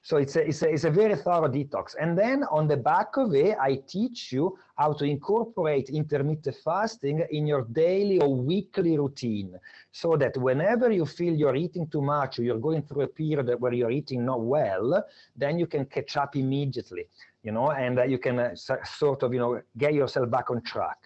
[0.08, 1.94] So it's a, it's, a, it's a very thorough detox.
[2.00, 7.26] And then on the back of it, I teach you how to incorporate intermittent fasting
[7.30, 9.54] in your daily or weekly routine
[9.92, 13.54] so that whenever you feel you're eating too much or you're going through a period
[13.60, 15.04] where you're eating not well,
[15.36, 17.06] then you can catch up immediately,
[17.42, 20.62] you know, and uh, you can uh, sort of, you know, get yourself back on
[20.62, 20.96] track.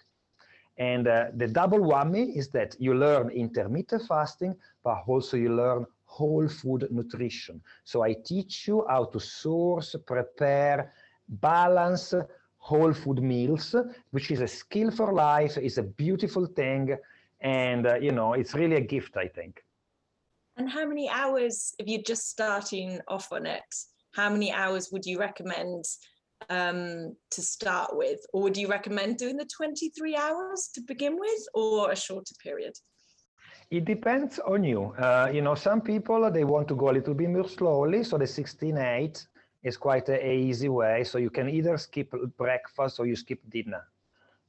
[0.77, 5.87] And uh, the double whammy is that you learn intermittent fasting, but also you learn
[6.17, 7.61] whole food nutrition.
[7.83, 10.93] So I teach you how to source, prepare,
[11.27, 12.13] balance
[12.57, 13.75] whole food meals,
[14.11, 16.95] which is a skill for life, is a beautiful thing.
[17.41, 19.63] And, uh, you know, it's really a gift, I think.
[20.55, 23.69] And how many hours, if you're just starting off on it,
[24.13, 25.83] how many hours would you recommend
[26.49, 28.19] um, to start with?
[28.33, 32.73] Or would you recommend doing the 23 hours to begin with or a shorter period?
[33.73, 34.93] It depends on you.
[34.99, 38.03] Uh, you know, some people, they want to go a little bit more slowly.
[38.03, 39.25] So the 16-8
[39.63, 41.03] is quite a, a easy way.
[41.03, 43.81] So you can either skip breakfast or you skip dinner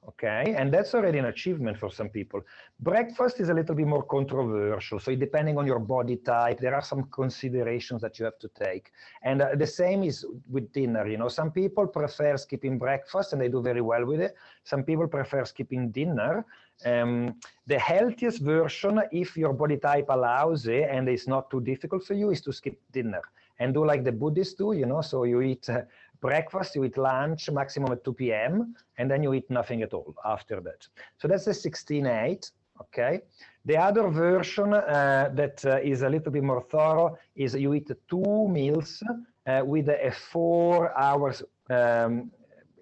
[0.08, 0.54] okay?
[0.56, 2.40] And that's already an achievement for some people.
[2.80, 6.82] Breakfast is a little bit more controversial so depending on your body type there are
[6.82, 8.92] some considerations that you have to take.
[9.22, 11.28] And uh, the same is with dinner you know?
[11.28, 14.34] Some people prefer skipping breakfast and they do very well with it.
[14.64, 16.44] Some people prefer skipping dinner.
[16.84, 17.36] Um,
[17.66, 22.14] the healthiest version if your body type allows it and it's not too difficult for
[22.14, 23.22] you is to skip dinner.
[23.60, 25.00] And do like the buddhists do you know?
[25.00, 25.82] So you eat uh,
[26.20, 30.14] breakfast, you eat lunch maximum at 2 p.m., and then you eat nothing at all
[30.24, 30.86] after that.
[31.18, 32.50] So that's the 16-8,
[32.80, 33.20] okay?
[33.64, 37.90] The other version uh, that uh, is a little bit more thorough is you eat
[38.08, 39.02] two meals
[39.46, 42.30] uh, with a four hours, um,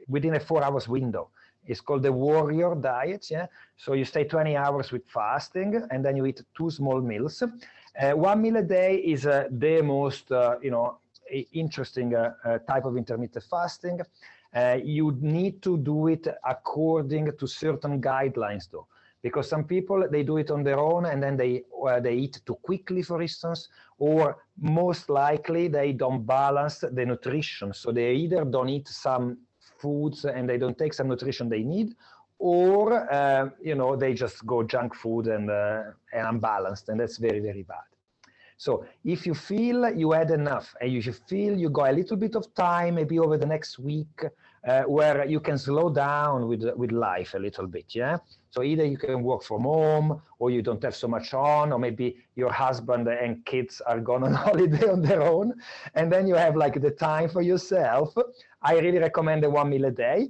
[0.09, 1.29] within a four hours window.
[1.65, 3.47] It's called the warrior diet, yeah?
[3.77, 7.43] So you stay 20 hours with fasting, and then you eat two small meals.
[8.01, 10.99] Uh, one meal a day is uh, the most, uh, you know,
[11.53, 14.01] interesting uh, uh, type of intermittent fasting.
[14.55, 18.87] Uh, you need to do it according to certain guidelines though
[19.23, 22.41] because some people they do it on their own and then they uh, they eat
[22.45, 23.69] too quickly for instance
[23.99, 29.39] or most likely they don't balance the nutrition so they either don't eat some
[29.79, 31.95] foods and they don't take some nutrition they need
[32.39, 37.17] or uh, you know they just go junk food and, uh, and unbalanced and that's
[37.17, 37.89] very very bad
[38.57, 42.37] so if you feel you had enough and you feel you got a little bit
[42.37, 44.25] of time, maybe over the next week,
[44.67, 48.19] uh, where you can slow down with with life a little bit yeah?
[48.51, 51.79] So either you can work from home or you don't have so much on or
[51.79, 55.55] maybe your husband and kids are gone on holiday on their own
[55.95, 58.15] and then you have like the time for yourself.
[58.63, 60.29] I really recommend the one meal a day.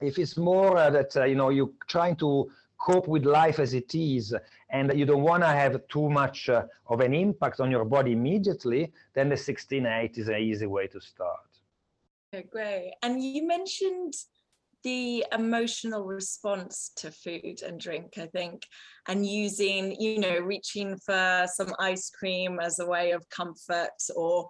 [0.00, 2.50] If it's more uh, that uh, you know you're trying to
[2.82, 4.34] cope with life as it is
[4.70, 8.12] and you don't want to have too much uh, of an impact on your body
[8.12, 11.38] immediately then the 16-8 is an easy way to start.
[12.34, 12.94] Okay, great.
[13.02, 14.14] And you mentioned
[14.82, 18.66] the emotional response to food and drink i think
[19.08, 24.48] and using you know reaching for some ice cream as a way of comfort or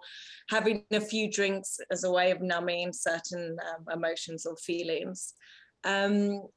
[0.49, 5.33] having a few drinks as a way of numbing certain um, emotions or feelings.
[5.85, 6.47] Um,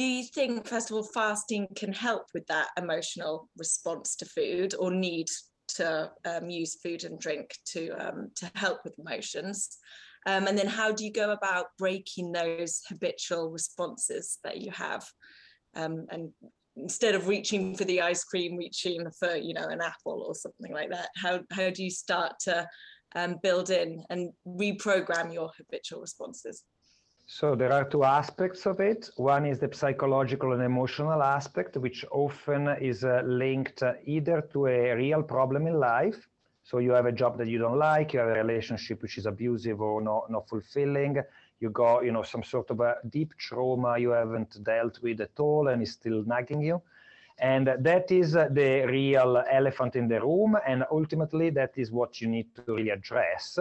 [0.00, 4.74] do you think first of all fasting can help with that emotional response to food
[4.78, 5.26] or need
[5.68, 9.76] to um, use food and drink to um, to help with emotions?
[10.24, 15.04] Um, and then how do you go about breaking those habitual responses that you have?
[15.76, 16.30] Um, and
[16.76, 20.72] instead of reaching for the ice cream reaching for you know an apple or something
[20.72, 22.66] like that how how do you start to
[23.16, 26.62] um, build in and reprogram your habitual responses
[27.32, 29.08] so there are two aspects of it.
[29.14, 34.66] One is the psychological and emotional aspect, which often is uh, linked uh, either to
[34.66, 36.28] a real problem in life.
[36.64, 39.26] So you have a job that you don't like, you have a relationship which is
[39.26, 41.22] abusive or not, not fulfilling.
[41.60, 45.38] You got, you know, some sort of a deep trauma you haven't dealt with at
[45.38, 46.82] all and is still nagging you.
[47.40, 50.56] And that is the real elephant in the room.
[50.66, 53.58] And ultimately, that is what you need to really address.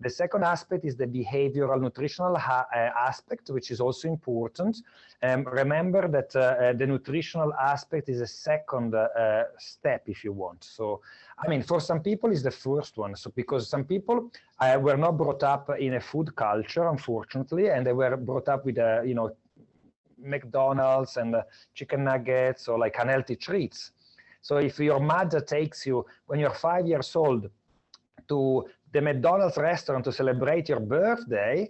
[0.00, 4.82] The second aspect is the behavioral nutritional uh, aspect, which is also important.
[5.24, 10.32] Um, remember that uh, uh, the nutritional aspect is a second uh, step, if you
[10.32, 10.62] want.
[10.62, 11.00] So,
[11.44, 13.16] I mean, for some people, is the first one.
[13.16, 17.84] So, because some people uh, were not brought up in a food culture, unfortunately, and
[17.84, 19.34] they were brought up with a, you know,
[20.20, 21.36] McDonald's and
[21.74, 23.92] chicken nuggets or like unhealthy treats.
[24.40, 27.50] So if your mother takes you when you're five years old
[28.28, 31.68] to the McDonald's restaurant to celebrate your birthday,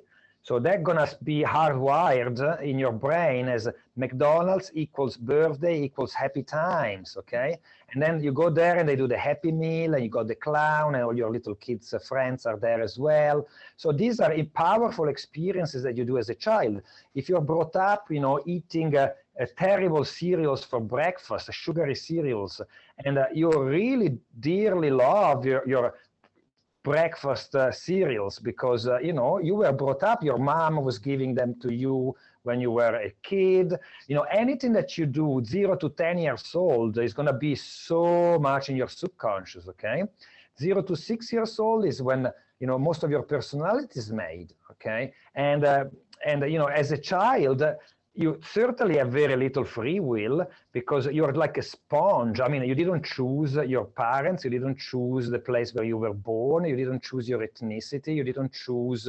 [0.49, 7.19] so they're gonna be hardwired in your brain as McDonald's equals birthday equals happy times,
[7.19, 7.59] okay?
[7.93, 10.35] And then you go there and they do the happy meal and you got the
[10.35, 13.47] clown and all your little kids' friends are there as well.
[13.77, 16.81] So these are powerful experiences that you do as a child.
[17.15, 19.09] If you're brought up, you know, eating uh,
[19.59, 22.63] terrible cereals for breakfast, sugary cereals,
[23.05, 25.95] and uh, you really dearly love your, your
[26.89, 31.35] breakfast uh, cereals because uh, you know you were brought up your mom was giving
[31.35, 32.15] them to you
[32.45, 33.69] when you were a kid.
[34.09, 37.55] You know anything that you do 0 to 10 years old is going to be
[37.55, 40.05] so much in your subconscious okay?
[40.59, 42.21] 0 to 6 years old is when
[42.61, 45.13] you know most of your personality is made okay?
[45.35, 45.85] And uh,
[46.25, 47.63] and you know as a child
[48.19, 52.41] you certainly have very little free will because you're like a sponge.
[52.41, 56.13] I mean, you didn't choose your parents, you didn't choose the place where you were
[56.13, 59.09] born, you didn't choose your ethnicity, you didn't choose.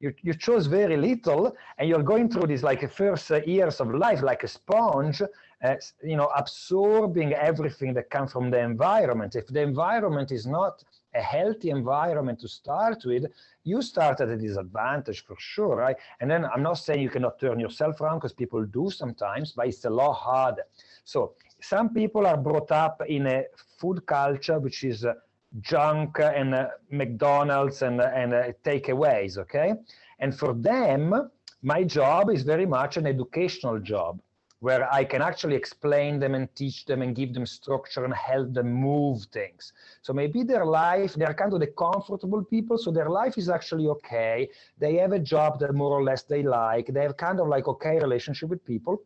[0.00, 4.20] You, you chose very little, and you're going through these like first years of life
[4.20, 9.34] like a sponge, uh, you know, absorbing everything that comes from the environment.
[9.34, 10.82] If the environment is not
[11.14, 13.26] a healthy environment to start with,
[13.64, 15.96] you start at a disadvantage for sure, right?
[16.20, 19.66] And then I'm not saying you cannot turn yourself around because people do sometimes, but
[19.68, 20.64] it's a lot harder.
[21.04, 23.44] So some people are brought up in a
[23.78, 25.14] food culture which is uh,
[25.60, 29.74] junk and uh, McDonald's and, uh, and uh, takeaways, okay?
[30.18, 31.30] And for them,
[31.62, 34.20] my job is very much an educational job
[34.62, 38.54] where I can actually explain them and teach them and give them structure and help
[38.54, 39.72] them move things.
[40.02, 43.88] So maybe their life, they're kind of the comfortable people, so their life is actually
[43.88, 44.48] okay.
[44.78, 46.86] They have a job that more or less they like.
[46.86, 49.02] They have kind of like okay relationship with people,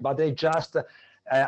[0.00, 0.82] but they just uh,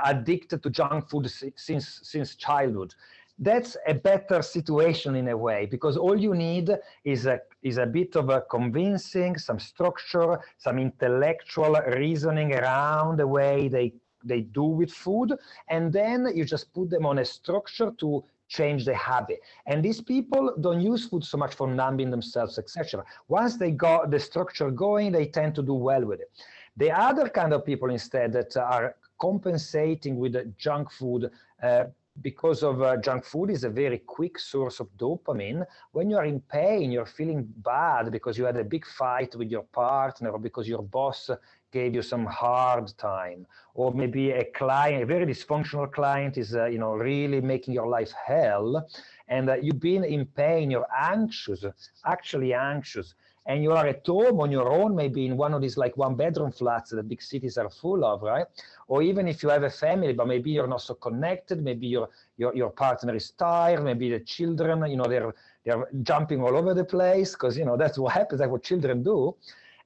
[0.05, 2.95] addicted to junk food since since childhood
[3.39, 6.71] that's a better situation in a way because all you need
[7.05, 13.27] is a is a bit of a convincing some structure some intellectual reasoning around the
[13.27, 13.93] way they
[14.25, 15.33] they do with food
[15.69, 19.41] and then you just put them on a structure to change the habit.
[19.67, 24.11] And these people don't use food so much for numbing themselves etc once they got
[24.11, 26.31] the structure going they tend to do well with it.
[26.77, 31.31] The other kind of people instead that are compensating with junk food
[31.63, 31.85] uh,
[32.23, 35.65] because of uh, junk food is a very quick source of dopamine.
[35.93, 39.51] When you are in pain, you're feeling bad because you had a big fight with
[39.51, 41.31] your partner or because your boss
[41.71, 43.47] gave you some hard time.
[43.75, 47.89] Or maybe a client a very dysfunctional client is uh, you know really making your
[47.89, 48.87] life hell.
[49.29, 51.65] And uh, you've been in pain you're anxious
[52.05, 53.15] actually anxious
[53.49, 56.15] and you are at home on your own, maybe in one of these like one
[56.15, 58.45] bedroom flats that big cities are full of, right?
[58.89, 62.11] Or even if you have a family, but maybe you're not so connected, maybe your
[62.37, 65.35] your your partner is tired, maybe the children, you know, they're
[65.65, 69.03] they're jumping all over the place because you know that's what happens, that's what children
[69.03, 69.35] do.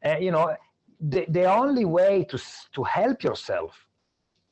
[0.04, 0.56] Uh, you know,
[1.00, 2.38] the, the only way to
[2.72, 3.86] to help yourself,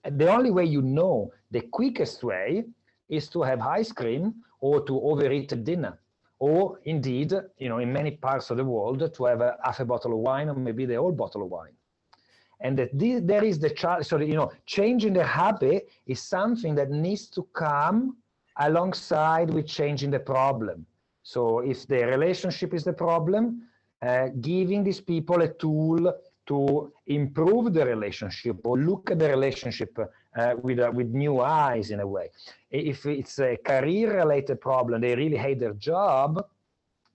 [0.04, 2.64] the only way you know, the quickest way
[3.08, 5.98] is to have ice cream or to overeat at dinner
[6.40, 9.84] or indeed, you know, in many parts of the world, to have a half a
[9.84, 11.74] bottle of wine or maybe the whole bottle of wine.
[12.62, 14.06] And that this, there is the challenge.
[14.06, 18.16] So, you know, changing the habit is something that needs to come
[18.58, 20.86] alongside with changing the problem.
[21.22, 23.62] So, if the relationship is the problem,
[24.02, 26.14] uh, giving these people a tool
[26.46, 29.96] to improve the relationship or look at the relationship
[30.36, 32.30] uh, with, uh, with new eyes in a way.
[32.70, 36.46] If it's a career related problem, they really hate their job,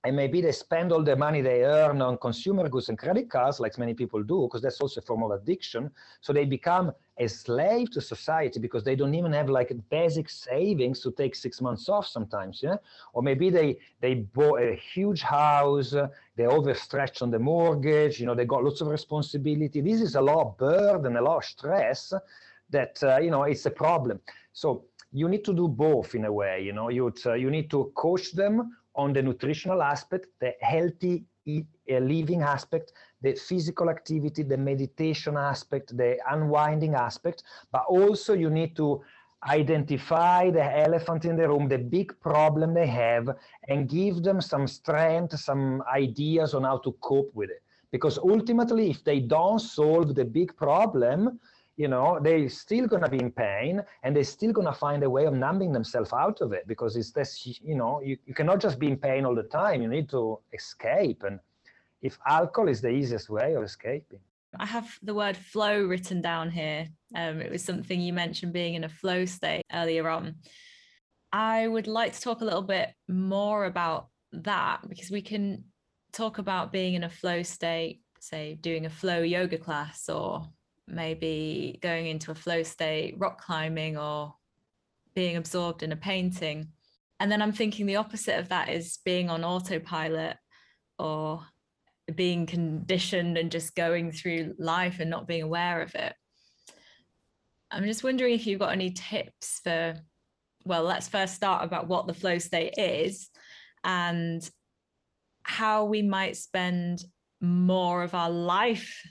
[0.03, 3.59] and maybe they spend all the money they earn on consumer goods and credit cards,
[3.59, 5.89] like many people do, because that's also a form of addiction.
[6.21, 10.99] So they become a slave to society because they don't even have like basic savings
[10.99, 12.75] to take six months off sometimes, yeah.
[13.13, 15.95] Or maybe they they bought a huge house,
[16.35, 19.81] they overstretched on the mortgage, you know, they got lots of responsibility.
[19.81, 22.13] This is a lot of burden, a lot of stress
[22.69, 24.19] that uh, you know it's a problem.
[24.53, 26.61] So you need to do both in a way.
[26.61, 31.25] You know, you uh, you need to coach them on the nutritional aspect, the healthy
[31.45, 38.33] eat, uh, living aspect, the physical activity, the meditation aspect, the unwinding aspect, but also
[38.33, 39.01] you need to
[39.47, 43.29] identify the elephant in the room, the big problem they have,
[43.67, 47.61] and give them some strength, some ideas on how to cope with it.
[47.91, 51.39] Because ultimately, if they don't solve the big problem,
[51.77, 55.03] you know, they're still going to be in pain and they're still going to find
[55.03, 58.33] a way of numbing themselves out of it because it's this, you know, you, you
[58.33, 59.81] cannot just be in pain all the time.
[59.81, 61.23] You need to escape.
[61.23, 61.39] And
[62.01, 64.19] if alcohol is the easiest way of escaping.
[64.57, 66.87] I have the word flow written down here.
[67.13, 70.35] Um, it was something you mentioned being in a flow state earlier on.
[71.33, 75.65] I would like to talk a little bit more about that because we can
[76.13, 80.47] talk about being in a flow state, say doing a flow yoga class or
[80.87, 84.35] maybe going into a flow state, rock climbing, or
[85.15, 86.69] being absorbed in a painting.
[87.19, 90.37] And then I'm thinking the opposite of that is being on autopilot
[90.99, 91.41] or
[92.13, 96.13] being conditioned and just going through life and not being aware of it.
[97.71, 99.95] I'm just wondering if you've got any tips for,
[100.65, 103.29] well, let's first start about what the flow state is
[103.83, 104.47] and
[105.43, 107.03] how we might spend
[107.41, 109.01] more of our life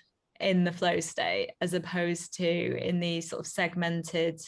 [0.45, 2.51] in the flow state as opposed to
[2.88, 4.38] in these sort of segmented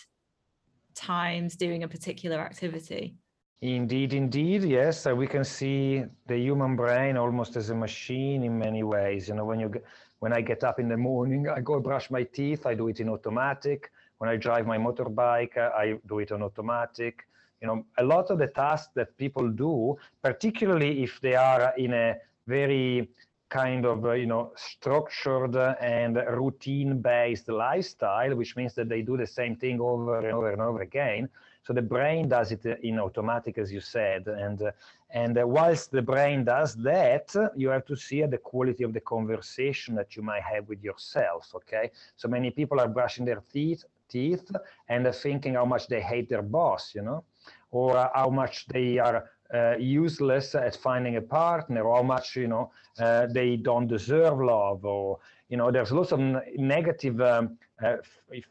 [0.94, 3.16] times doing a particular activity.
[3.62, 5.00] Indeed, indeed, yes.
[5.00, 9.28] So we can see the human brain almost as a machine in many ways.
[9.28, 9.72] You know, when you
[10.18, 12.66] when I get up in the morning, I go brush my teeth.
[12.66, 13.90] I do it in automatic.
[14.18, 17.26] When I drive my motorbike, uh, I do it on automatic.
[17.62, 21.94] You know, a lot of the tasks that people do, particularly if they are in
[21.94, 22.16] a
[22.46, 23.08] very
[23.48, 29.16] kind of uh, you know structured and routine based lifestyle which means that they do
[29.16, 31.28] the same thing over and over and over again.
[31.62, 34.26] So the brain does it in automatic as you said.
[34.26, 34.70] And uh,
[35.10, 39.00] and uh, whilst the brain does that you have to see the quality of the
[39.00, 41.90] conversation that you might have with yourself okay?
[42.16, 44.50] So many people are brushing their teeth teeth
[44.88, 47.24] and thinking how much they hate their boss you know?
[47.70, 52.48] Or how much they are uh, useless at finding a partner or how much you
[52.48, 55.18] know uh, they don't deserve love or
[55.48, 56.20] you know there's lots of
[56.56, 57.96] negative um, uh,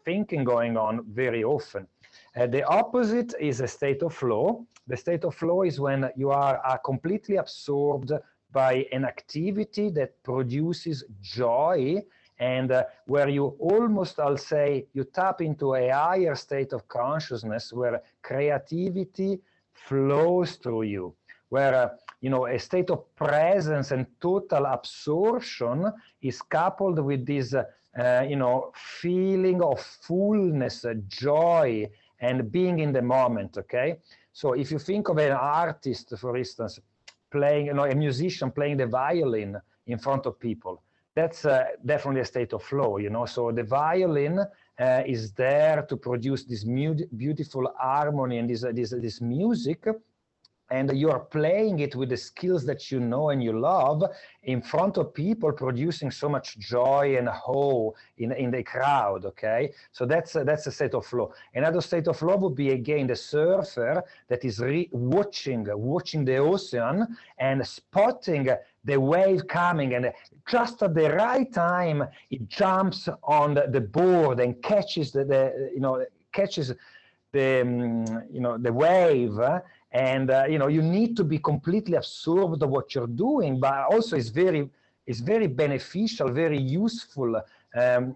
[0.03, 1.87] thinking going on very often.
[2.35, 4.65] Uh, the opposite is a state of flow.
[4.87, 8.11] The state of flow is when you are, are completely absorbed
[8.51, 12.01] by an activity that produces joy
[12.39, 17.71] and uh, where you almost i'll say you tap into a higher state of consciousness
[17.71, 19.39] where creativity
[19.75, 21.15] flows through you,
[21.49, 21.89] where uh,
[22.21, 27.63] you know a state of presence and total absorption is coupled with this uh,
[27.99, 31.87] uh, you know feeling of fullness, uh, joy,
[32.19, 33.57] and being in the moment.
[33.57, 33.97] Okay,
[34.33, 36.79] so if you think of an artist, for instance,
[37.31, 40.81] playing, you know, a musician playing the violin in front of people,
[41.15, 42.97] that's uh, definitely a state of flow.
[42.97, 44.39] You know, so the violin
[44.79, 49.87] uh, is there to produce this beautiful harmony and this, uh, this, this music
[50.71, 54.03] and you are playing it with the skills that you know and you love
[54.43, 59.71] in front of people producing so much joy and hope in, in the crowd okay?
[59.91, 61.33] So that's a, that's a state of flow.
[61.53, 64.61] Another state of flow would be again the surfer that is
[64.91, 68.49] watching watching the ocean and spotting
[68.85, 70.11] the wave coming and
[70.47, 75.71] just at the right time it jumps on the, the board and catches the, the
[75.73, 76.73] you know catches
[77.31, 79.39] the um, you know the wave
[79.91, 83.85] and uh, you know you need to be completely absorbed of what you're doing but
[83.91, 84.69] also it's very
[85.07, 87.41] it's very beneficial very useful
[87.75, 88.15] um,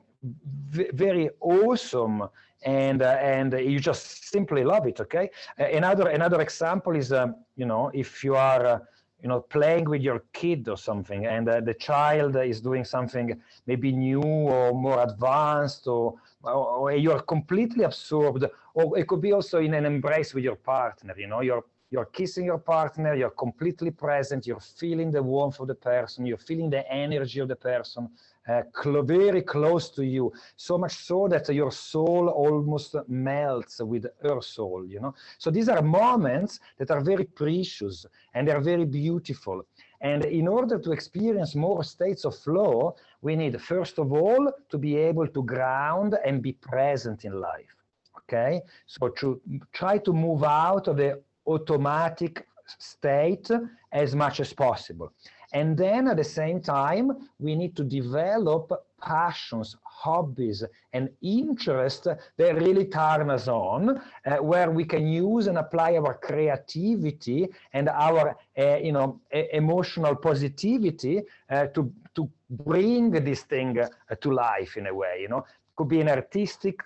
[0.72, 2.30] very awesome
[2.64, 5.30] and uh, and you just simply love it okay?
[5.58, 8.80] Another another example is um, you know if you are uh,
[9.22, 13.40] you know playing with your kid or something and uh, the child is doing something
[13.66, 19.34] maybe new or more advanced or, or, or you're completely absorbed or it could be
[19.34, 23.32] also in an embrace with your partner you know you're you're kissing your partner you're
[23.32, 27.56] completely present you're feeling the warmth of the person you're feeling the energy of the
[27.56, 28.10] person
[28.50, 34.06] uh, cl very close to you, so much so that your soul almost melts with
[34.24, 35.14] her soul, you know.
[35.38, 39.66] So these are moments that are very precious and they're very beautiful.
[40.02, 44.78] And in order to experience more states of flow, we need, first of all, to
[44.78, 47.76] be able to ground and be present in life.
[48.20, 48.62] Okay?
[48.88, 49.42] So to
[49.74, 52.48] try to move out of the automatic
[52.78, 53.50] state
[53.92, 55.12] as much as possible.
[55.54, 58.72] And then at the same time, we need to develop
[59.02, 65.58] passions, hobbies, and interests that really turn us on, uh, where we can use and
[65.58, 69.20] apply our creativity and our, uh, you know,
[69.54, 73.88] emotional positivity uh, to to bring this thing uh,
[74.20, 75.20] to life in a way.
[75.22, 75.46] You know,
[75.76, 76.82] could be an artistic,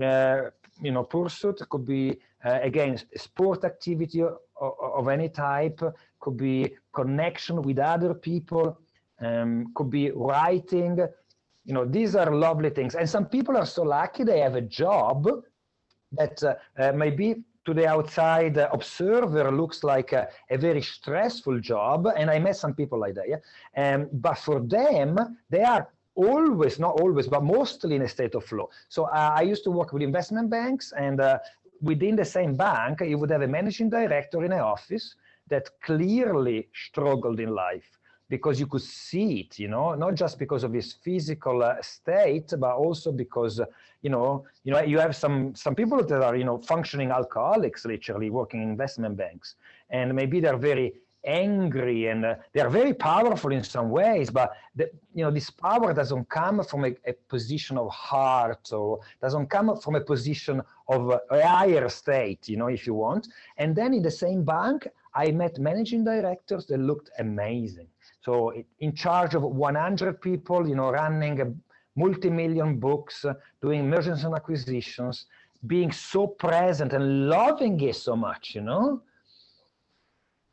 [0.00, 0.42] uh,
[0.80, 1.60] you know, pursuit.
[1.68, 5.80] Could be uh, again sport activity of, of any type
[6.20, 8.78] could be connection with other people,
[9.20, 10.98] um, could be writing.
[11.64, 12.94] You know, these are lovely things.
[12.94, 15.28] And some people are so lucky they have a job
[16.12, 22.08] that uh, uh, maybe to the outside observer looks like a, a, very stressful job.
[22.16, 23.26] And I met some people like that.
[23.28, 23.40] Yeah?
[23.76, 28.44] Um, but for them, they are always, not always, but mostly in a state of
[28.44, 28.70] flow.
[28.88, 31.38] So uh, I used to work with investment banks and uh,
[31.82, 35.14] within the same bank, you would have a managing director in an office
[35.48, 40.62] that clearly struggled in life because you could see it, you know, not just because
[40.62, 43.64] of his physical uh, state, but also because, uh,
[44.02, 47.84] you know, you know, you have some some people that are, you know, functioning alcoholics,
[47.86, 49.54] literally working in investment banks,
[49.90, 50.92] and maybe they're very
[51.24, 55.50] angry and uh, they are very powerful in some ways but the, you know this
[55.50, 60.62] power doesn't come from a, a, position of heart or doesn't come from a position
[60.86, 63.28] of a, a higher state you know if you want.
[63.56, 64.86] And then in the same bank
[65.24, 67.88] I met managing directors that looked amazing.
[68.24, 71.60] So in charge of 100 people, you know, running
[71.96, 73.24] multi-million books,
[73.60, 75.26] doing mergers and acquisitions,
[75.66, 79.02] being so present and loving it so much, you know,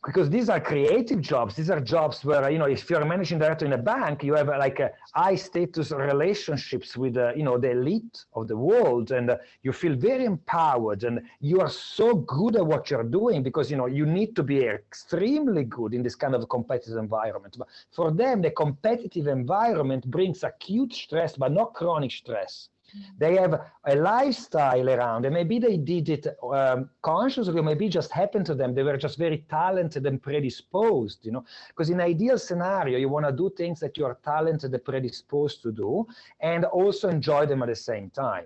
[0.06, 1.56] because these are creative jobs.
[1.56, 4.36] These are jobs where, you know, if you're a managing director in a bank, you
[4.36, 9.12] have like a high status relationships with, uh, you know, the elite of the world.
[9.12, 13.42] And uh, you feel very empowered and you are so good at what you're doing
[13.42, 17.56] because, you know, you need to be extremely good in this kind of competitive environment.
[17.58, 22.70] But for them, the competitive environment brings acute stress, but not chronic stress.
[23.18, 28.12] They have a lifestyle around, and maybe they did it um, consciously, or maybe just
[28.12, 28.74] happened to them.
[28.74, 31.46] They were just very talented and predisposed, you know.
[31.70, 35.62] Because in ideal scenario, you want to do things that you are talented and predisposed
[35.64, 36.08] to do,
[36.40, 38.46] and also enjoy them at the same time.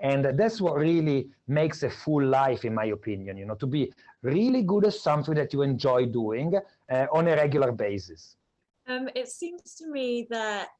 [0.00, 3.92] And that's what really makes a full life, in my opinion, you know, to be
[4.22, 6.54] really good at something that you enjoy doing
[6.90, 8.36] uh, on a regular basis.
[8.88, 10.70] Um, it seems to me that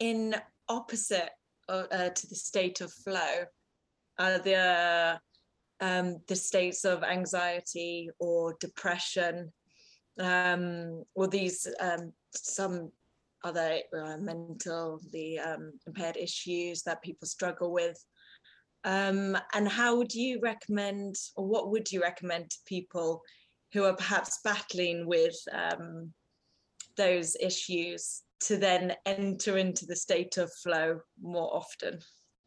[0.00, 0.34] in
[0.68, 1.30] opposite
[1.72, 3.44] uh, to the state of flow,
[4.18, 5.20] uh, the
[5.80, 9.52] um, the states of anxiety or depression,
[10.20, 12.92] um, or these um, some
[13.44, 17.98] other uh, mentally um, impaired issues that people struggle with.
[18.84, 23.22] Um, and how would you recommend, or what would you recommend to people
[23.72, 26.12] who are perhaps battling with um,
[26.96, 32.00] those issues to then enter into the state of flow more often?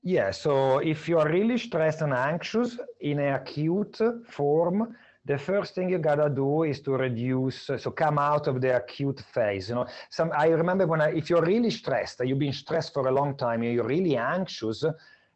[0.04, 5.74] Yeah, so if you are really stressed and anxious in an acute form, the first
[5.74, 9.70] thing you gotta do is to reduce, so come out of the acute phase.
[9.70, 13.08] You know, some I remember when I, if you're really stressed, you've been stressed for
[13.08, 14.86] a long time, you're really anxious,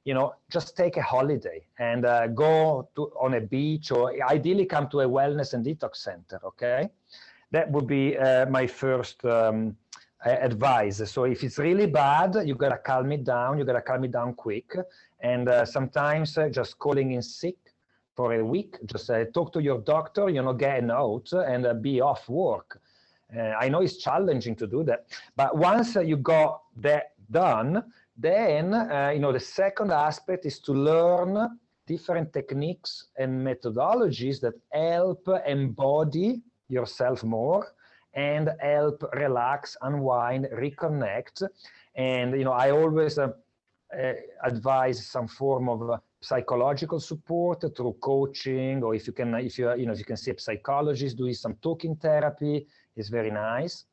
[0.05, 4.66] you know, just take a holiday and uh, go to on a beach or ideally
[4.66, 6.39] come to a wellness and detox center.
[6.45, 6.89] Okay,
[7.49, 9.26] that would be uh, my first.
[9.26, 9.76] Um,
[10.26, 11.09] advice.
[11.09, 13.57] So if it's really bad, you gotta calm it down.
[13.57, 14.76] You gotta calm it down quick.
[15.22, 17.57] And uh, sometimes uh, just calling in sick
[18.15, 21.65] for a week, just uh, talk to your doctor, you know, get a note and
[21.65, 22.82] uh, be off work.
[23.36, 25.05] Uh, I know it's challenging to do that,
[25.36, 27.84] but once uh, you got that done,
[28.17, 34.55] then uh, you know the second aspect is to learn different techniques and methodologies that
[34.74, 37.67] help embody yourself more
[38.14, 41.47] and help relax, unwind, reconnect.
[41.95, 43.30] And you know, I always uh,
[43.97, 49.57] uh, advise some form of uh, psychological support through coaching, or if you can, if
[49.57, 53.32] you you know, if you can see a psychologist doing some talking therapy, is very
[53.32, 53.86] nice.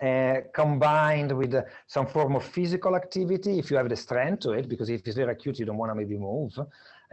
[0.00, 4.52] Uh, combined with uh, some form of physical activity, if you have the strength to
[4.52, 6.56] it, because if it's very acute, you don't want to maybe move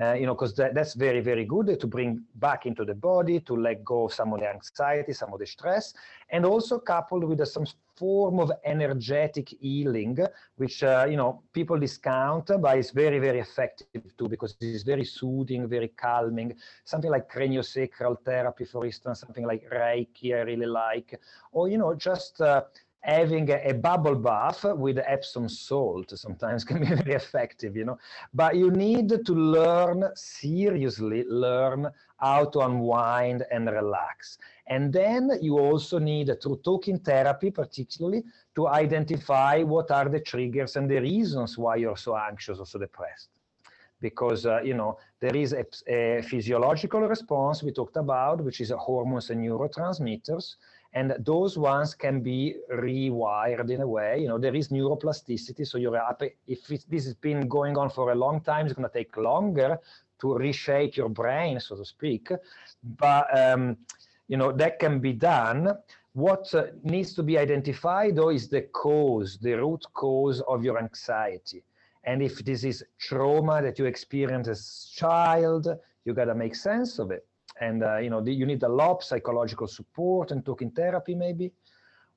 [0.01, 3.39] uh, you know, because that, that's very, very good to bring back into the body,
[3.39, 5.93] to let go of some of the anxiety, some of the stress,
[6.29, 7.65] and also coupled with uh, some
[7.95, 10.17] form of energetic healing,
[10.57, 14.83] which, uh, you know, people discount, but it's very, very effective too, because it is
[14.83, 16.53] very soothing, very calming.
[16.83, 21.19] Something like craniosacral therapy, for instance, something like Reiki, I really like,
[21.53, 22.63] or, you know, just uh,
[23.05, 27.99] having a, a, bubble bath with Epsom salt sometimes can be very effective, you know.
[28.33, 31.87] But you need to learn, seriously learn
[32.17, 34.39] how to unwind and relax.
[34.67, 38.23] And then you also need, through talking therapy particularly,
[38.55, 42.79] to identify what are the triggers and the reasons why you're so anxious or so
[42.79, 43.29] depressed.
[44.01, 48.71] Because, uh, you know, there is a, a physiological response we talked about, which is
[48.71, 50.55] hormones and neurotransmitters,
[50.95, 54.19] and those ones can be rewired in a way.
[54.21, 55.77] You know, there is neuroplasticity, so.
[56.47, 59.15] If it, this has been going on for a long time, it's going to take
[59.17, 59.77] longer
[60.21, 62.31] to reshape your brain, so to speak.
[62.97, 63.77] But um,
[64.29, 65.73] you know that can be done.
[66.13, 70.79] What uh, needs to be identified, though, is the cause, the root cause of your
[70.79, 71.61] anxiety.
[72.05, 74.61] And if this is trauma that you experienced as
[74.93, 75.67] a child,
[76.05, 77.27] you got to make sense of it
[77.61, 81.51] and uh, you know you need a lot of psychological support and talking therapy maybe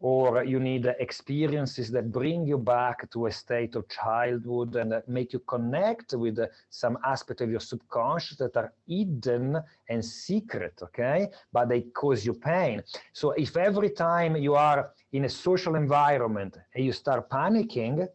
[0.00, 5.32] or you need experiences that bring you back to a state of childhood and make
[5.32, 6.38] you connect with
[6.70, 11.28] some aspect of your subconscious that are hidden and secret okay?
[11.52, 12.82] But they cause you pain.
[13.12, 18.06] So if every time you are in a social environment and you start panicking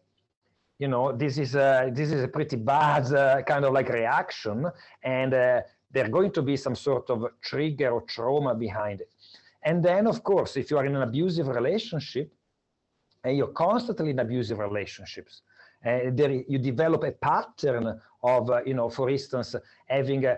[0.78, 4.66] you know this is a this is a pretty bad uh, kind of like reaction.
[5.02, 5.60] And uh,
[5.94, 9.10] there's going to be some sort of trigger or trauma behind it.
[9.62, 12.30] And then, of course, if you are in an abusive relationship,
[13.22, 15.42] and you're constantly in abusive relationships,
[15.86, 19.54] uh, there, you develop a pattern of, uh, you know, for instance,
[19.86, 20.36] having uh,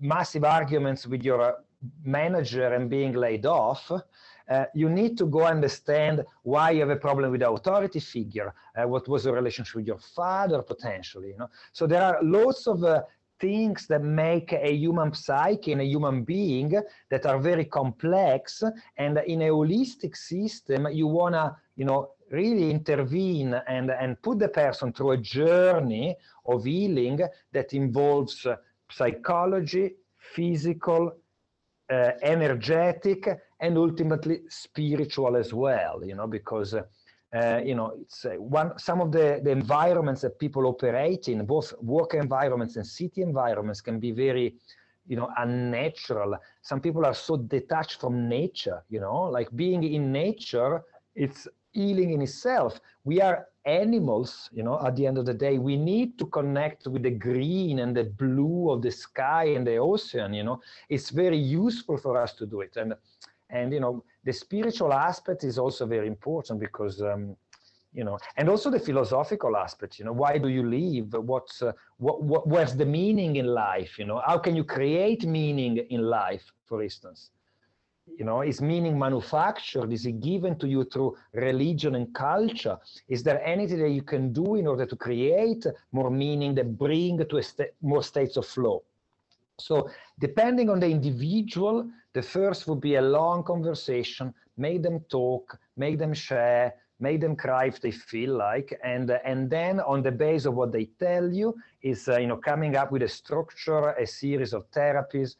[0.00, 1.52] massive arguments with your uh,
[2.04, 3.90] manager and being laid off,
[4.50, 8.52] uh, you need to go understand why you have a problem with the authority figure,
[8.76, 11.48] uh, what was the relationship with your father potentially, you know.
[11.72, 13.02] So there are lots of uh,
[13.40, 16.80] things that make a human psyche and a human being
[17.10, 18.62] that are very complex.
[18.96, 24.38] And in a holistic system you want to you know really intervene and and put
[24.38, 26.16] the person through a journey
[26.46, 27.20] of healing
[27.52, 28.46] that involves
[28.90, 29.94] psychology
[30.34, 31.12] physical
[31.90, 33.28] uh, energetic
[33.60, 36.82] and ultimately spiritual as well you know because uh,
[37.32, 41.44] uh, you know, it's uh, one some of the, the environments that people operate in,
[41.46, 44.56] both work environments and city environments, can be very,
[45.06, 46.36] you know, unnatural.
[46.62, 50.82] Some people are so detached from nature, you know, like being in nature,
[51.14, 52.80] it's healing in itself.
[53.04, 56.88] We are animals, you know, at the end of the day, we need to connect
[56.88, 61.10] with the green and the blue of the sky and the ocean, you know, it's
[61.10, 62.76] very useful for us to do it.
[62.76, 62.94] And,
[63.52, 67.36] and, you know, the spiritual aspect is also very important because um,
[67.92, 71.12] you know and also the philosophical aspect you know why do you live?
[71.12, 74.22] What's uh, what, what where's the meaning in life you know?
[74.24, 77.30] How can you create meaning in life for instance?
[78.18, 79.92] You know is meaning manufactured?
[79.92, 82.78] Is it given to you through religion and culture?
[83.08, 87.18] Is there anything that you can do in order to create more meaning that bring
[87.18, 88.82] to a st more states of flow?
[89.58, 95.58] So depending on the individual the first would be a long conversation, make them talk,
[95.76, 100.02] make them share, make them cry if they feel like, and uh, and then on
[100.02, 103.08] the base of what they tell you is uh, you know coming up with a
[103.08, 105.36] structure, a series of therapies,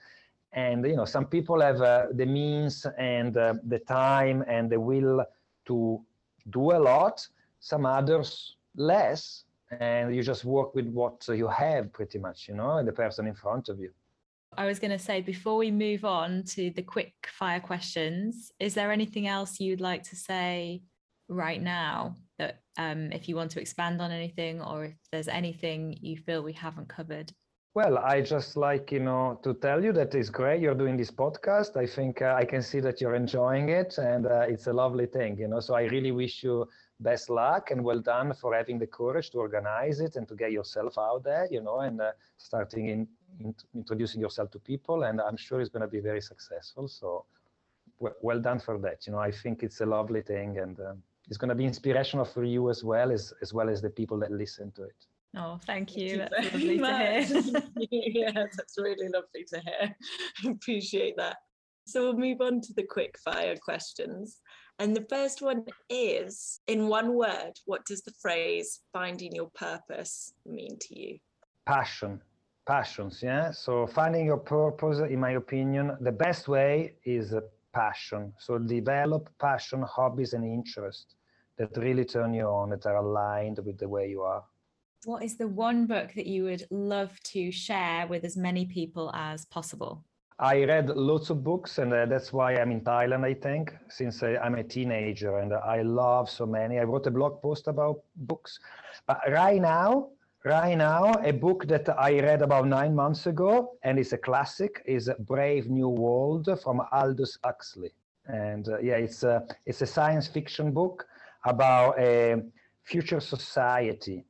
[0.52, 4.80] and you know some people have uh, the means and uh, the time and the
[4.80, 5.24] will
[5.66, 6.00] to
[6.48, 7.26] do a lot,
[7.58, 9.44] some others less,
[9.78, 13.34] and you just work with what you have pretty much, you know, the person in
[13.34, 13.90] front of you.
[14.56, 18.74] I was going to say before we move on to the quick fire questions, is
[18.74, 20.82] there anything else you'd like to say
[21.28, 25.96] right now that um, if you want to expand on anything or if there's anything
[26.00, 27.32] you feel we haven't covered?
[27.72, 31.12] Well, I just like, you know, to tell you that it's great you're doing this
[31.12, 31.76] podcast.
[31.76, 35.06] I think uh, I can see that you're enjoying it and uh, it's a lovely
[35.06, 35.60] thing, you know.
[35.60, 36.66] So I really wish you
[36.98, 40.50] best luck and well done for having the courage to organize it and to get
[40.50, 45.04] yourself out there, you know, and uh, starting in, in, introducing yourself to people.
[45.04, 46.88] And I'm sure it's going to be very successful.
[46.88, 47.24] So
[47.98, 49.06] well done for that.
[49.06, 52.24] You know, I think it's a lovely thing and um, it's going to be inspirational
[52.24, 55.06] for you as well as as well as the people that listen to it.
[55.36, 56.18] Oh, thank you.
[56.18, 57.28] Thank that's lovely much.
[57.28, 57.62] to hear.
[57.90, 59.96] yeah, that's really lovely to hear.
[60.52, 61.36] Appreciate that.
[61.86, 64.38] So we'll move on to the quick fire questions.
[64.78, 70.32] And the first one is in one word, what does the phrase finding your purpose
[70.46, 71.18] mean to you?
[71.66, 72.20] Passion.
[72.66, 73.50] Passions, yeah.
[73.50, 77.42] So finding your purpose, in my opinion, the best way is a
[77.72, 78.32] passion.
[78.38, 81.16] So develop passion, hobbies, and interests
[81.56, 84.44] that really turn you on, that are aligned with the way you are.
[85.04, 89.10] What is the one book that you would love to share with as many people
[89.14, 90.04] as possible?
[90.38, 94.22] I read lots of books, and uh, that's why I'm in Thailand, I think, since
[94.22, 96.78] uh, I'm a teenager, and I love so many.
[96.78, 98.58] I wrote a blog post about books.
[99.06, 100.08] But right now,
[100.44, 104.82] right now, a book that I read about nine months ago, and it's a classic,
[104.86, 107.92] is Brave New World from Aldous Huxley.
[108.26, 111.06] And uh, yeah, it's a, it's a science fiction book
[111.44, 112.42] about a
[112.84, 114.24] future society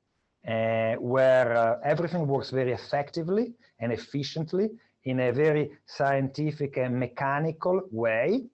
[0.48, 4.70] uh, where uh, everything works very effectively and efficiently
[5.04, 8.44] in a very scientific and mechanical way.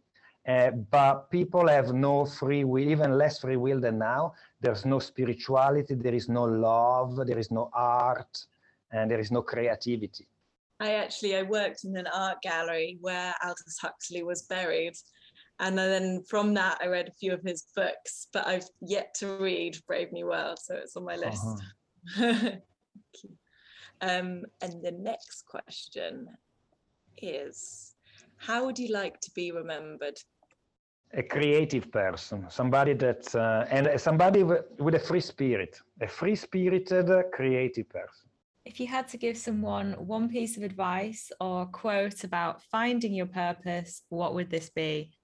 [0.46, 4.32] Uh, but people have no free will, even less free will than now.
[4.60, 8.46] There's no spirituality, there is no love, there is no art,
[8.92, 10.28] and there is no creativity.
[10.78, 14.94] I actually I worked in an art gallery where Aldous Huxley was buried,
[15.58, 19.38] and then from that I read a few of his books, but I've yet to
[19.38, 21.44] read Brave New World, so it's on my list.
[22.18, 22.52] Uh-huh.
[24.00, 26.28] um, and the next question
[27.20, 27.94] is
[28.36, 30.18] how would you like to be remembered?
[31.14, 37.10] A creative person, somebody that, uh, and somebody with a free spirit, a free spirited,
[37.32, 38.28] creative person.
[38.64, 43.26] If you had to give someone one piece of advice or quote about finding your
[43.26, 45.16] purpose, what would this be?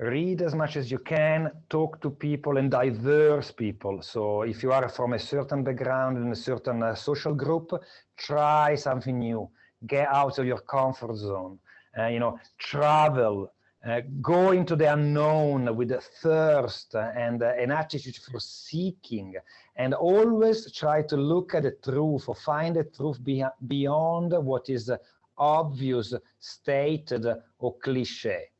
[0.00, 4.00] read as much as you can, talk to people and diverse people.
[4.00, 7.70] So if you are from a certain background in a certain uh, social group,
[8.16, 9.50] try something new.
[9.86, 11.58] Get out of your comfort zone.
[11.98, 13.52] Uh, you know, travel,
[13.86, 19.34] uh, go into the unknown with a thirst and uh, an attitude for seeking,
[19.76, 24.68] and always try to look at the truth or find the truth be beyond what
[24.68, 24.90] is
[25.38, 27.26] obvious, stated,
[27.58, 28.50] or cliche.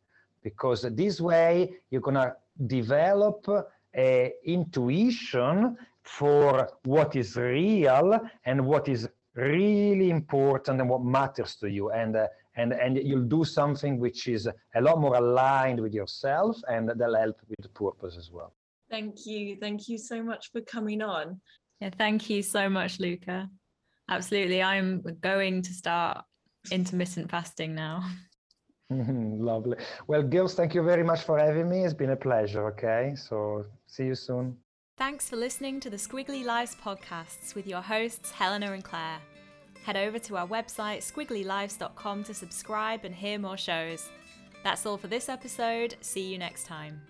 [0.42, 2.34] Because this way you're going to
[2.66, 3.46] develop
[3.94, 11.68] a intuition for what is real and what is really important and what matters to
[11.68, 11.90] you.
[11.90, 12.26] And uh,
[12.57, 17.16] and and you'll do something which is a lot more aligned with yourself and that'll
[17.16, 18.53] help with the purpose as well
[18.90, 21.40] thank you thank you so much for coming on
[21.80, 23.48] yeah thank you so much luca
[24.09, 26.24] absolutely i'm going to start
[26.70, 28.05] intermittent fasting now
[28.90, 29.76] Lovely.
[30.09, 31.84] Well, girls, thank you very much for having me.
[31.84, 32.66] It's been a pleasure.
[32.70, 33.14] Okay.
[33.16, 34.57] So see you soon.
[34.98, 39.20] Thanks for listening to the Squiggly Lives podcasts with your hosts, Helena and Claire.
[39.84, 44.08] Head over to our website, squigglylives.com, to subscribe and hear more shows.
[44.62, 45.96] That's all for this episode.
[46.00, 47.00] See you next time.